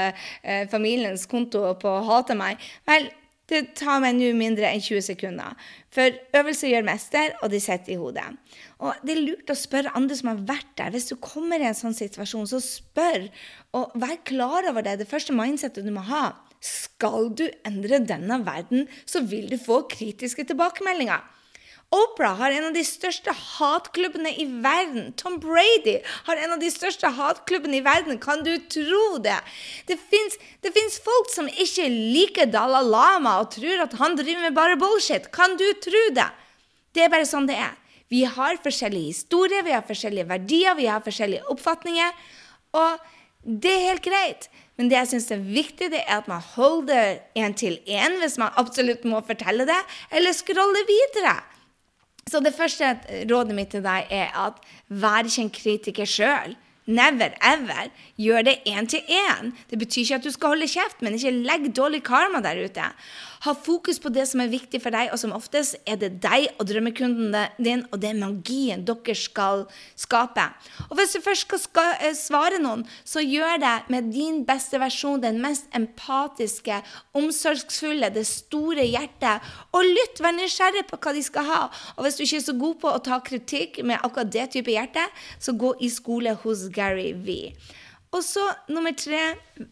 eh, 0.41 0.63
familiens 0.71 1.27
konto 1.29 1.65
på 1.81 1.91
å 1.91 2.05
hate 2.07 2.37
meg 2.39 2.63
Vel, 2.87 3.09
det 3.51 3.61
tar 3.79 3.99
meg 4.03 4.15
nå 4.15 4.31
mindre 4.37 4.69
enn 4.69 4.83
20 4.83 5.03
sekunder. 5.09 5.57
For 5.91 6.15
øvelse 6.39 6.69
gjør 6.71 6.85
mester, 6.87 7.33
og 7.43 7.51
de 7.51 7.59
sitter 7.59 7.95
i 7.95 7.99
hodet. 7.99 8.27
Og 8.79 9.01
det 9.03 9.15
er 9.15 9.23
lurt 9.25 9.51
å 9.51 9.57
spørre 9.59 9.91
andre 9.97 10.17
som 10.17 10.31
har 10.31 10.45
vært 10.53 10.71
der. 10.79 10.93
Hvis 10.95 11.09
du 11.11 11.17
kommer 11.19 11.59
i 11.59 11.67
en 11.67 11.77
sånn 11.77 11.97
situasjon, 11.97 12.47
så 12.47 12.61
spør, 12.63 13.27
og 13.75 13.91
vær 13.99 14.15
klar 14.27 14.69
over 14.71 14.87
det. 14.87 15.01
Det 15.01 15.09
første 15.09 15.35
mindsettet 15.35 15.87
du 15.87 15.91
må 15.95 16.05
ha. 16.07 16.29
Skal 16.61 17.31
du 17.35 17.47
endre 17.67 17.99
denne 18.05 18.39
verden, 18.45 18.87
så 19.09 19.23
vil 19.25 19.49
du 19.51 19.57
få 19.59 19.81
kritiske 19.91 20.45
tilbakemeldinger. 20.47 21.25
Oprah 21.91 22.37
har 22.39 22.53
en 22.55 22.69
av 22.69 22.75
de 22.75 22.83
største 22.87 23.33
hatklubbene 23.35 24.31
i 24.39 24.45
verden. 24.63 25.09
Tom 25.19 25.35
Brady 25.43 25.97
har 26.27 26.39
en 26.39 26.53
av 26.55 26.61
de 26.61 26.69
største 26.71 27.09
hatklubbene 27.17 27.81
i 27.81 27.83
verden. 27.83 28.19
Kan 28.23 28.45
du 28.45 28.53
tro 28.71 29.17
det? 29.19 29.35
Det 29.89 29.97
fins 30.07 30.99
folk 31.03 31.33
som 31.33 31.49
ikke 31.51 31.89
liker 31.91 32.47
Dalai 32.47 32.85
Lama 32.87 33.41
og 33.41 33.51
tror 33.57 33.83
at 33.83 33.97
han 33.99 34.15
driver 34.15 34.47
med 34.47 34.55
bare 34.55 34.79
bullshit. 34.79 35.27
Kan 35.35 35.59
du 35.59 35.67
tro 35.83 36.05
det? 36.15 36.29
Det 36.95 37.03
er 37.03 37.11
bare 37.11 37.27
sånn 37.27 37.51
det 37.51 37.59
er. 37.59 37.75
Vi 38.11 38.23
har 38.27 38.63
forskjellige 38.63 39.11
historier, 39.11 39.63
vi 39.63 39.75
har 39.75 39.83
forskjellige 39.87 40.27
verdier, 40.31 40.75
vi 40.79 40.87
har 40.87 41.03
forskjellige 41.03 41.47
oppfatninger. 41.51 42.15
Og 42.79 43.03
det 43.43 43.71
er 43.71 43.87
helt 43.89 44.07
greit. 44.07 44.51
Men 44.79 44.87
det 44.87 44.95
jeg 44.95 45.11
syns 45.11 45.31
er 45.35 45.43
viktig, 45.43 45.91
det 45.91 46.05
er 46.05 46.23
at 46.23 46.27
man 46.31 46.43
holder 46.55 47.19
én 47.35 47.55
til 47.55 47.81
én 47.83 48.15
hvis 48.23 48.39
man 48.39 48.55
absolutt 48.59 49.03
må 49.03 49.19
fortelle 49.27 49.67
det, 49.67 49.79
eller 50.15 50.35
scroller 50.35 50.87
videre. 50.87 51.35
Så 52.29 52.39
det 52.39 52.53
første 52.53 52.93
rådet 53.29 53.55
mitt 53.55 53.71
til 53.73 53.83
deg 53.85 54.11
er 54.13 54.29
at 54.37 54.59
vær 54.89 55.25
ikke 55.25 55.47
en 55.47 55.55
kritiker 55.55 56.09
sjøl. 56.09 56.55
Never 56.91 57.35
ever. 57.45 57.89
Gjør 58.17 58.45
det 58.45 58.55
én 58.67 58.87
til 58.89 59.01
én. 59.05 59.51
Det 59.69 59.79
betyr 59.79 60.01
ikke 60.01 60.15
at 60.15 60.25
du 60.25 60.31
skal 60.33 60.55
holde 60.55 60.69
kjeft, 60.69 61.01
men 61.01 61.13
ikke 61.17 61.31
legg 61.31 61.67
dårlig 61.77 62.03
karma 62.03 62.41
der 62.41 62.63
ute. 62.65 62.87
Ha 63.41 63.53
fokus 63.57 63.97
på 63.97 64.11
det 64.13 64.27
som 64.29 64.43
er 64.43 64.51
viktig 64.51 64.81
for 64.83 64.93
deg, 64.93 65.09
og 65.09 65.17
som 65.17 65.33
oftest 65.33 65.77
er 65.89 65.97
det 66.01 66.11
deg 66.21 66.51
og 66.61 66.67
drømmekunden 66.69 67.33
din, 67.57 67.81
og 67.89 68.01
det 68.03 68.11
er 68.11 68.19
magien 68.19 68.83
dere 68.85 69.15
skal 69.17 69.65
skape. 69.97 70.45
Og 70.89 70.99
hvis 70.99 71.15
du 71.15 71.23
først 71.25 71.55
skal 71.63 71.95
eh, 71.97 72.13
svare 72.17 72.61
noen, 72.61 72.85
så 73.03 73.23
gjør 73.25 73.57
det 73.63 73.73
med 73.93 74.11
din 74.13 74.43
beste 74.45 74.77
versjon, 74.81 75.23
den 75.23 75.41
mest 75.41 75.65
empatiske, 75.77 76.83
omsorgsfulle, 77.17 78.11
det 78.13 78.27
store 78.29 78.85
hjertet. 78.85 79.51
Og 79.73 79.89
lytt, 79.89 80.21
vær 80.21 80.37
nysgjerrig 80.37 80.85
på 80.91 81.01
hva 81.01 81.17
de 81.17 81.25
skal 81.25 81.49
ha. 81.49 81.61
Og 81.97 82.05
hvis 82.05 82.19
du 82.19 82.25
ikke 82.27 82.43
er 82.43 82.47
så 82.51 82.57
god 82.61 82.81
på 82.83 82.93
å 82.93 83.03
ta 83.09 83.21
kritikk 83.25 83.81
med 83.81 84.01
akkurat 84.05 84.29
det 84.33 84.51
type 84.53 84.73
hjerte, 84.73 85.07
så 85.41 85.57
gå 85.57 85.73
i 85.81 85.89
skole 85.89 86.37
hos 86.43 86.67
Gary 86.69 87.11
V. 87.17 87.41
Og 88.11 88.23
så 88.27 88.43
nummer 88.67 88.91
tre 88.97 89.19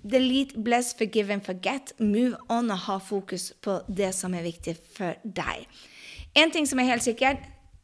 delete, 0.08 0.56
bless, 0.64 0.94
forgive 0.98 1.34
and 1.34 1.44
forget. 1.44 1.94
Move 2.00 2.38
on 2.50 2.72
og 2.72 2.78
ha 2.86 2.98
fokus 3.04 3.52
på 3.62 3.82
det 3.88 4.14
som 4.16 4.34
er 4.34 4.46
viktig 4.48 4.78
for 4.96 5.20
deg. 5.24 5.66
En 6.40 6.52
ting 6.52 6.68
som 6.68 6.80
er 6.80 6.88
helt 6.94 7.04
sikkert, 7.04 7.44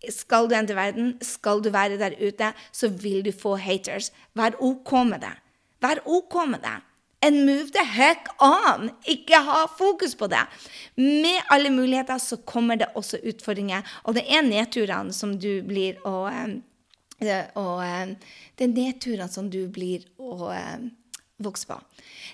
skal 0.09 0.47
du 0.47 0.55
endre 0.55 0.77
verden, 0.77 1.15
skal 1.21 1.63
du 1.63 1.71
være 1.73 1.99
der 1.99 2.15
ute, 2.21 2.53
så 2.71 2.87
vil 2.87 3.25
du 3.25 3.31
få 3.35 3.55
haters. 3.59 4.11
Vær 4.35 4.55
OK 4.63 4.93
med 5.09 5.25
det. 5.25 5.33
Vær 5.81 6.03
OK 6.05 6.37
med 6.47 6.63
det. 6.63 6.77
And 7.25 7.45
move 7.45 7.71
the 7.73 7.83
heck 7.83 8.27
on! 8.39 8.91
Ikke 9.09 9.39
ha 9.41 9.65
fokus 9.77 10.15
på 10.15 10.27
det. 10.27 10.43
Med 10.95 11.41
alle 11.49 11.71
muligheter 11.73 12.17
så 12.17 12.37
kommer 12.37 12.75
det 12.75 12.91
også 12.95 13.17
utfordringer, 13.23 13.81
og 14.03 14.15
det 14.15 14.23
er 14.29 14.45
nedturene 14.45 15.13
som 15.13 15.33
du 15.39 15.63
blir 15.65 15.97
å 16.05 16.27
og 17.23 17.81
eh, 17.85 18.15
det 18.57 18.67
er 18.67 18.73
nedturene 18.73 19.27
som 19.31 19.49
du 19.51 19.65
blir 19.71 20.03
å 20.19 20.51
eh, 20.51 20.87
vokse 21.43 21.67
på. 21.69 21.77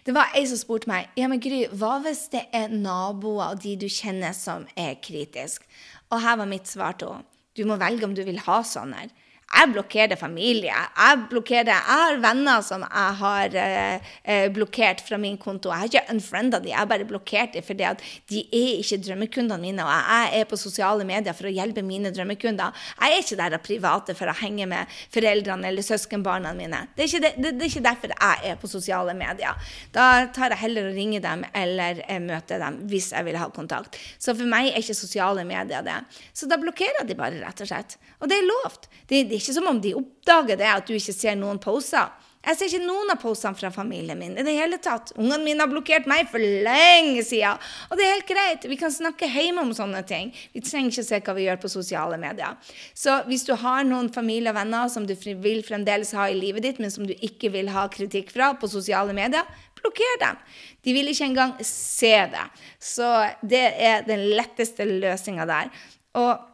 Det 0.06 0.14
var 0.16 0.34
ei 0.38 0.46
som 0.50 0.60
spurte 0.60 0.90
meg 0.90 1.10
ja, 1.20 1.30
men 1.30 1.42
Gry, 1.42 1.66
hva 1.74 2.00
hvis 2.06 2.28
det 2.34 2.48
er 2.56 2.74
naboer 2.74 3.54
og 3.54 3.62
de 3.64 3.76
du 3.82 3.88
kjenner, 3.90 4.34
som 4.38 4.68
er 4.76 4.98
kritiske? 5.04 5.68
Og 6.12 6.22
her 6.22 6.40
var 6.42 6.50
mitt 6.50 6.70
svar 6.70 6.98
til 7.00 7.14
henne. 7.16 7.28
Du 7.52 7.66
må 7.68 7.76
velge 7.76 8.08
om 8.08 8.14
du 8.16 8.24
vil 8.24 8.40
ha 8.46 8.62
sånne. 8.64 9.10
Jeg 9.52 9.72
blokkerer 9.74 10.16
familie. 10.16 10.72
Jeg, 10.72 11.24
blokkerer, 11.30 11.70
jeg 11.70 11.84
har 11.88 12.20
venner 12.24 12.62
som 12.64 12.86
jeg 12.86 13.16
har 13.20 13.56
eh, 13.60 14.12
eh, 14.24 14.46
blokkert 14.54 15.04
fra 15.04 15.20
min 15.20 15.36
konto. 15.42 15.70
Jeg 15.72 15.82
har 15.82 15.90
ikke 15.90 16.16
unfrienda 16.16 16.62
de, 16.62 16.72
jeg 16.72 16.80
har 16.80 16.88
bare 16.90 17.08
blokkert 17.08 17.58
dem 17.58 17.66
fordi 17.66 17.86
at 17.88 18.04
de 18.32 18.46
er 18.48 18.80
ikke 18.80 19.02
drømmekundene 19.06 19.60
mine. 19.62 19.84
Og 19.84 19.92
jeg 19.92 20.40
er 20.40 20.48
på 20.50 20.60
sosiale 20.60 21.06
medier 21.08 21.36
for 21.38 21.50
å 21.50 21.54
hjelpe 21.54 21.84
mine 21.86 22.14
drømmekunder. 22.16 22.78
Jeg 23.02 23.18
er 23.18 23.26
ikke 23.26 23.40
der 23.42 23.58
av 23.58 23.66
private 23.66 24.16
for 24.18 24.32
å 24.32 24.38
henge 24.40 24.70
med 24.72 25.02
foreldrene 25.14 25.68
eller 25.68 25.86
søskenbarna 25.86 26.56
mine. 26.58 26.86
Det 26.96 27.10
er, 27.10 27.26
det, 27.28 27.34
det, 27.38 27.54
det 27.60 27.68
er, 27.68 27.74
ikke 27.74 27.86
derfor 27.90 28.16
jeg 28.16 28.54
er 28.54 28.62
på 28.62 28.72
sosiale 28.72 29.16
medier. 29.18 29.76
Da 29.92 30.08
tar 30.34 30.56
jeg 30.56 30.64
heller 30.64 30.90
å 30.90 30.96
ringe 30.96 31.20
dem 31.24 31.44
eller 31.52 32.02
eh, 32.08 32.24
møte 32.24 32.62
dem 32.62 32.80
hvis 32.92 33.12
jeg 33.12 33.28
vil 33.28 33.40
ha 33.42 33.50
kontakt. 33.52 34.00
Så 34.16 34.36
for 34.38 34.48
meg 34.48 34.72
er 34.72 34.80
ikke 34.80 34.96
sosiale 34.98 35.44
medier 35.48 35.84
det. 35.86 36.00
Så 36.32 36.48
da 36.48 36.60
blokkerer 36.62 37.04
de 37.08 37.20
bare, 37.20 37.44
rett 37.44 37.66
og 37.66 37.70
slett. 37.70 38.00
Og 38.22 38.32
det 38.32 38.40
er 38.40 38.48
lovt. 38.48 38.88
Det, 39.10 39.26
det 39.28 39.41
ikke 39.42 39.58
som 39.58 39.70
om 39.72 39.82
de 39.82 39.96
oppdager 39.98 40.60
det 40.62 40.70
at 40.72 40.88
du 40.88 40.96
ikke 40.96 41.16
ser 41.16 41.40
noen 41.40 41.60
poser. 41.62 42.10
Jeg 42.42 42.58
ser 42.58 42.72
ikke 42.72 42.88
noen 42.88 43.12
av 43.14 43.20
posene 43.22 43.54
fra 43.54 43.70
familien 43.74 44.18
min 44.18 44.34
i 44.34 44.44
det 44.46 44.56
hele 44.58 44.80
tatt. 44.82 45.12
Ungene 45.14 45.44
mine 45.46 45.62
har 45.62 45.70
blokkert 45.70 46.08
meg 46.10 46.26
for 46.32 46.42
lenge 46.42 47.22
siden. 47.28 47.62
Og 47.92 48.00
det 48.00 48.06
er 48.06 48.16
helt 48.16 48.32
greit. 48.32 48.66
Vi 48.72 48.80
kan 48.82 48.94
snakke 48.94 49.30
hjemme 49.30 49.62
om 49.62 49.76
sånne 49.78 50.02
ting. 50.10 50.32
Vi 50.56 50.64
trenger 50.66 50.90
ikke 50.90 51.06
se 51.06 51.20
hva 51.22 51.36
vi 51.38 51.46
gjør 51.46 51.62
på 51.62 51.70
sosiale 51.70 52.18
medier. 52.22 52.58
Så 52.98 53.20
hvis 53.30 53.46
du 53.46 53.54
har 53.62 53.86
noen 53.86 54.10
familie 54.14 54.50
og 54.50 54.58
venner 54.58 54.90
som 54.90 55.06
du 55.06 55.14
vil 55.14 55.62
fremdeles 55.68 56.16
ha 56.18 56.32
i 56.32 56.40
livet 56.40 56.66
ditt, 56.66 56.82
men 56.82 56.94
som 56.94 57.06
du 57.06 57.14
ikke 57.14 57.54
vil 57.54 57.70
ha 57.76 57.86
kritikk 57.94 58.34
fra 58.34 58.56
på 58.58 58.72
sosiale 58.74 59.14
medier, 59.14 59.46
blokker 59.78 60.18
dem. 60.26 60.42
De 60.82 60.98
vil 60.98 61.14
ikke 61.14 61.30
engang 61.30 61.58
se 61.62 62.16
det. 62.34 62.48
Så 62.82 63.12
det 63.46 63.68
er 63.78 64.08
den 64.10 64.32
letteste 64.34 64.90
løsninga 64.90 65.46
der. 65.46 65.70
Og 66.18 66.51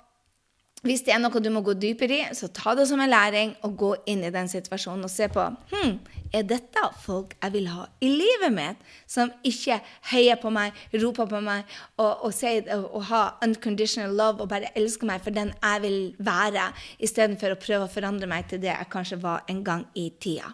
hvis 0.86 1.02
det 1.08 1.16
er 1.16 1.22
noe 1.22 1.42
du 1.42 1.50
må 1.50 1.64
gå 1.66 1.74
dypere 1.74 2.20
i, 2.20 2.26
så 2.38 2.52
ta 2.54 2.76
det 2.78 2.86
som 2.90 3.02
en 3.02 3.10
læring 3.10 3.56
og 3.66 3.74
gå 3.80 3.92
inn 4.12 4.22
i 4.28 4.34
den 4.34 4.50
situasjonen 4.52 5.08
og 5.08 5.12
se 5.12 5.26
på 5.34 5.46
hm, 5.72 5.96
er 6.36 6.46
dette 6.48 6.84
folk 7.02 7.34
jeg 7.38 7.54
vil 7.54 7.70
ha 7.72 7.86
i 8.04 8.10
livet 8.12 8.54
mitt, 8.54 8.82
som 9.10 9.32
ikke 9.48 9.80
heier 10.12 10.40
på 10.42 10.52
meg, 10.54 10.76
roper 11.02 11.30
på 11.32 11.42
meg 11.44 11.64
og, 11.98 12.28
og, 12.28 12.32
sier, 12.36 12.68
og, 12.76 12.90
og 13.00 13.08
har 13.10 13.38
unconditional 13.46 14.14
love 14.18 14.44
og 14.44 14.52
bare 14.52 14.72
elsker 14.78 15.10
meg 15.10 15.24
for 15.26 15.36
den 15.36 15.54
jeg 15.56 15.84
vil 15.86 15.98
være, 16.20 16.70
istedenfor 17.04 17.56
å 17.56 17.62
prøve 17.62 17.88
å 17.88 17.92
forandre 17.92 18.30
meg 18.30 18.50
til 18.52 18.62
det 18.64 18.74
jeg 18.74 18.92
kanskje 18.94 19.22
var 19.24 19.48
en 19.50 19.64
gang 19.66 19.88
i 19.98 20.10
tida. 20.22 20.54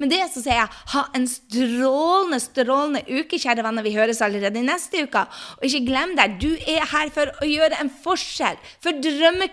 Men 0.00 0.10
det 0.10 0.20
så 0.32 0.42
sier 0.42 0.58
jeg 0.58 0.80
ha 0.94 1.04
en 1.14 1.26
strålende, 1.30 2.40
strålende 2.42 3.02
uke, 3.06 3.38
kjære 3.38 3.62
venner. 3.64 3.84
Vi 3.86 3.94
høres 3.94 4.22
allerede 4.24 4.58
i 4.58 4.66
neste 4.66 5.04
uke. 5.06 5.22
Og 5.60 5.66
ikke 5.68 5.84
glem 5.86 6.16
deg, 6.18 6.34
du 6.42 6.50
er 6.58 6.82
her 6.90 7.12
for 7.14 7.30
å 7.38 7.46
gjøre 7.46 7.78
en 7.78 7.92
forskjell 8.02 8.58
for 8.82 8.98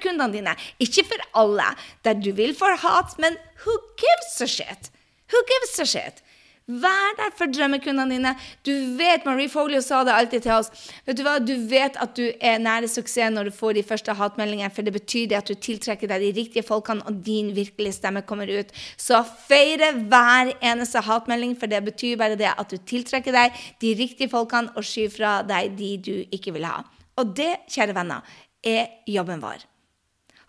drømmekundene 0.09 0.33
dine. 0.33 0.55
Ikke 0.79 1.05
for 1.05 1.39
alle. 1.39 1.75
Der 2.03 2.13
du 2.13 2.31
vil 2.31 2.55
få 2.55 2.65
hat, 2.77 3.17
men 3.19 3.37
who 3.65 3.77
gives 3.97 4.41
a 4.41 4.47
shit? 4.47 4.91
Who 5.31 5.37
gives 5.47 5.79
a 5.79 5.85
shit? 5.85 6.23
Vær 6.69 7.15
der 7.17 7.31
for 7.33 7.49
drømmekundene 7.49 8.13
dine. 8.13 8.35
Du 8.63 8.71
vet, 8.97 9.25
Marie 9.25 9.49
Folio 9.49 9.81
sa 9.81 10.03
det 10.03 10.13
alltid 10.13 10.41
til 10.41 10.51
oss. 10.51 10.69
Vet 11.05 11.17
Du 11.17 11.23
hva? 11.23 11.39
Du 11.39 11.55
vet 11.67 11.97
at 11.97 12.13
du 12.15 12.27
er 12.39 12.59
nære 12.61 12.87
suksess 12.87 13.33
når 13.33 13.49
du 13.49 13.51
får 13.51 13.73
de 13.73 13.83
første 13.83 14.13
hatmeldingene, 14.13 14.69
for 14.69 14.85
det 14.85 14.93
betyr 14.93 15.25
det 15.31 15.39
at 15.39 15.49
du 15.49 15.55
tiltrekker 15.55 16.07
deg 16.07 16.21
de 16.21 16.29
riktige 16.37 16.63
folkene, 16.63 17.01
og 17.09 17.23
din 17.25 17.55
virkelige 17.55 17.97
stemme 17.97 18.21
kommer 18.21 18.45
ut. 18.45 18.69
Så 18.97 19.23
feire 19.47 19.95
hver 20.11 20.53
eneste 20.61 21.01
hatmelding, 21.01 21.57
for 21.57 21.65
det 21.65 21.81
betyr 21.89 22.21
bare 22.21 22.37
det 22.37 22.53
at 22.53 22.69
du 22.69 22.77
tiltrekker 22.77 23.33
deg 23.33 23.57
de 23.81 23.95
riktige 23.97 24.29
folkene 24.29 24.69
og 24.75 24.85
skyver 24.85 25.15
fra 25.17 25.33
deg 25.41 25.73
de 25.79 25.91
du 25.97 26.13
ikke 26.29 26.53
vil 26.53 26.69
ha. 26.69 26.83
Og 27.17 27.33
det, 27.35 27.65
kjære 27.73 27.97
venner, 27.97 28.21
er 28.61 28.87
jobben 29.09 29.41
vår. 29.41 29.65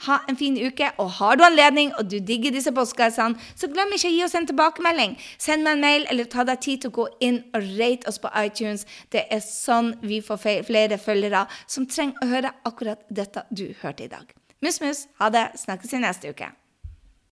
Ha 0.07 0.21
en 0.29 0.37
fin 0.41 0.57
uke, 0.57 0.91
og 1.03 1.11
har 1.19 1.37
du 1.37 1.45
anledning 1.45 1.93
og 1.99 2.09
du 2.09 2.19
digger 2.25 2.55
disse 2.55 2.73
postkassene, 2.73 3.37
så 3.57 3.69
glem 3.73 3.93
ikke 3.97 4.09
å 4.09 4.15
gi 4.15 4.23
oss 4.25 4.37
en 4.39 4.49
tilbakemelding. 4.49 5.17
Send 5.39 5.67
meg 5.67 5.77
en 5.77 5.85
mail, 5.85 6.07
eller 6.13 6.31
ta 6.31 6.47
deg 6.49 6.63
tid 6.65 6.85
til 6.85 6.93
å 6.93 6.97
gå 7.03 7.09
inn 7.27 7.43
og 7.53 7.69
rate 7.81 8.09
oss 8.09 8.21
på 8.23 8.33
iTunes. 8.41 8.87
Det 9.13 9.27
er 9.29 9.45
sånn 9.45 9.95
vi 10.01 10.23
får 10.25 10.65
flere 10.69 11.01
følgere 11.01 11.47
som 11.67 11.89
trenger 11.91 12.25
å 12.25 12.31
høre 12.33 12.55
akkurat 12.69 13.05
dette 13.11 13.45
du 13.51 13.69
hørte 13.83 14.09
i 14.09 14.13
dag. 14.13 14.33
Mus, 14.65 14.81
mus. 14.81 15.07
Ha 15.21 15.31
det. 15.33 15.51
Snakkes 15.61 15.97
i 15.97 16.03
neste 16.03 16.33
uke. 16.33 16.51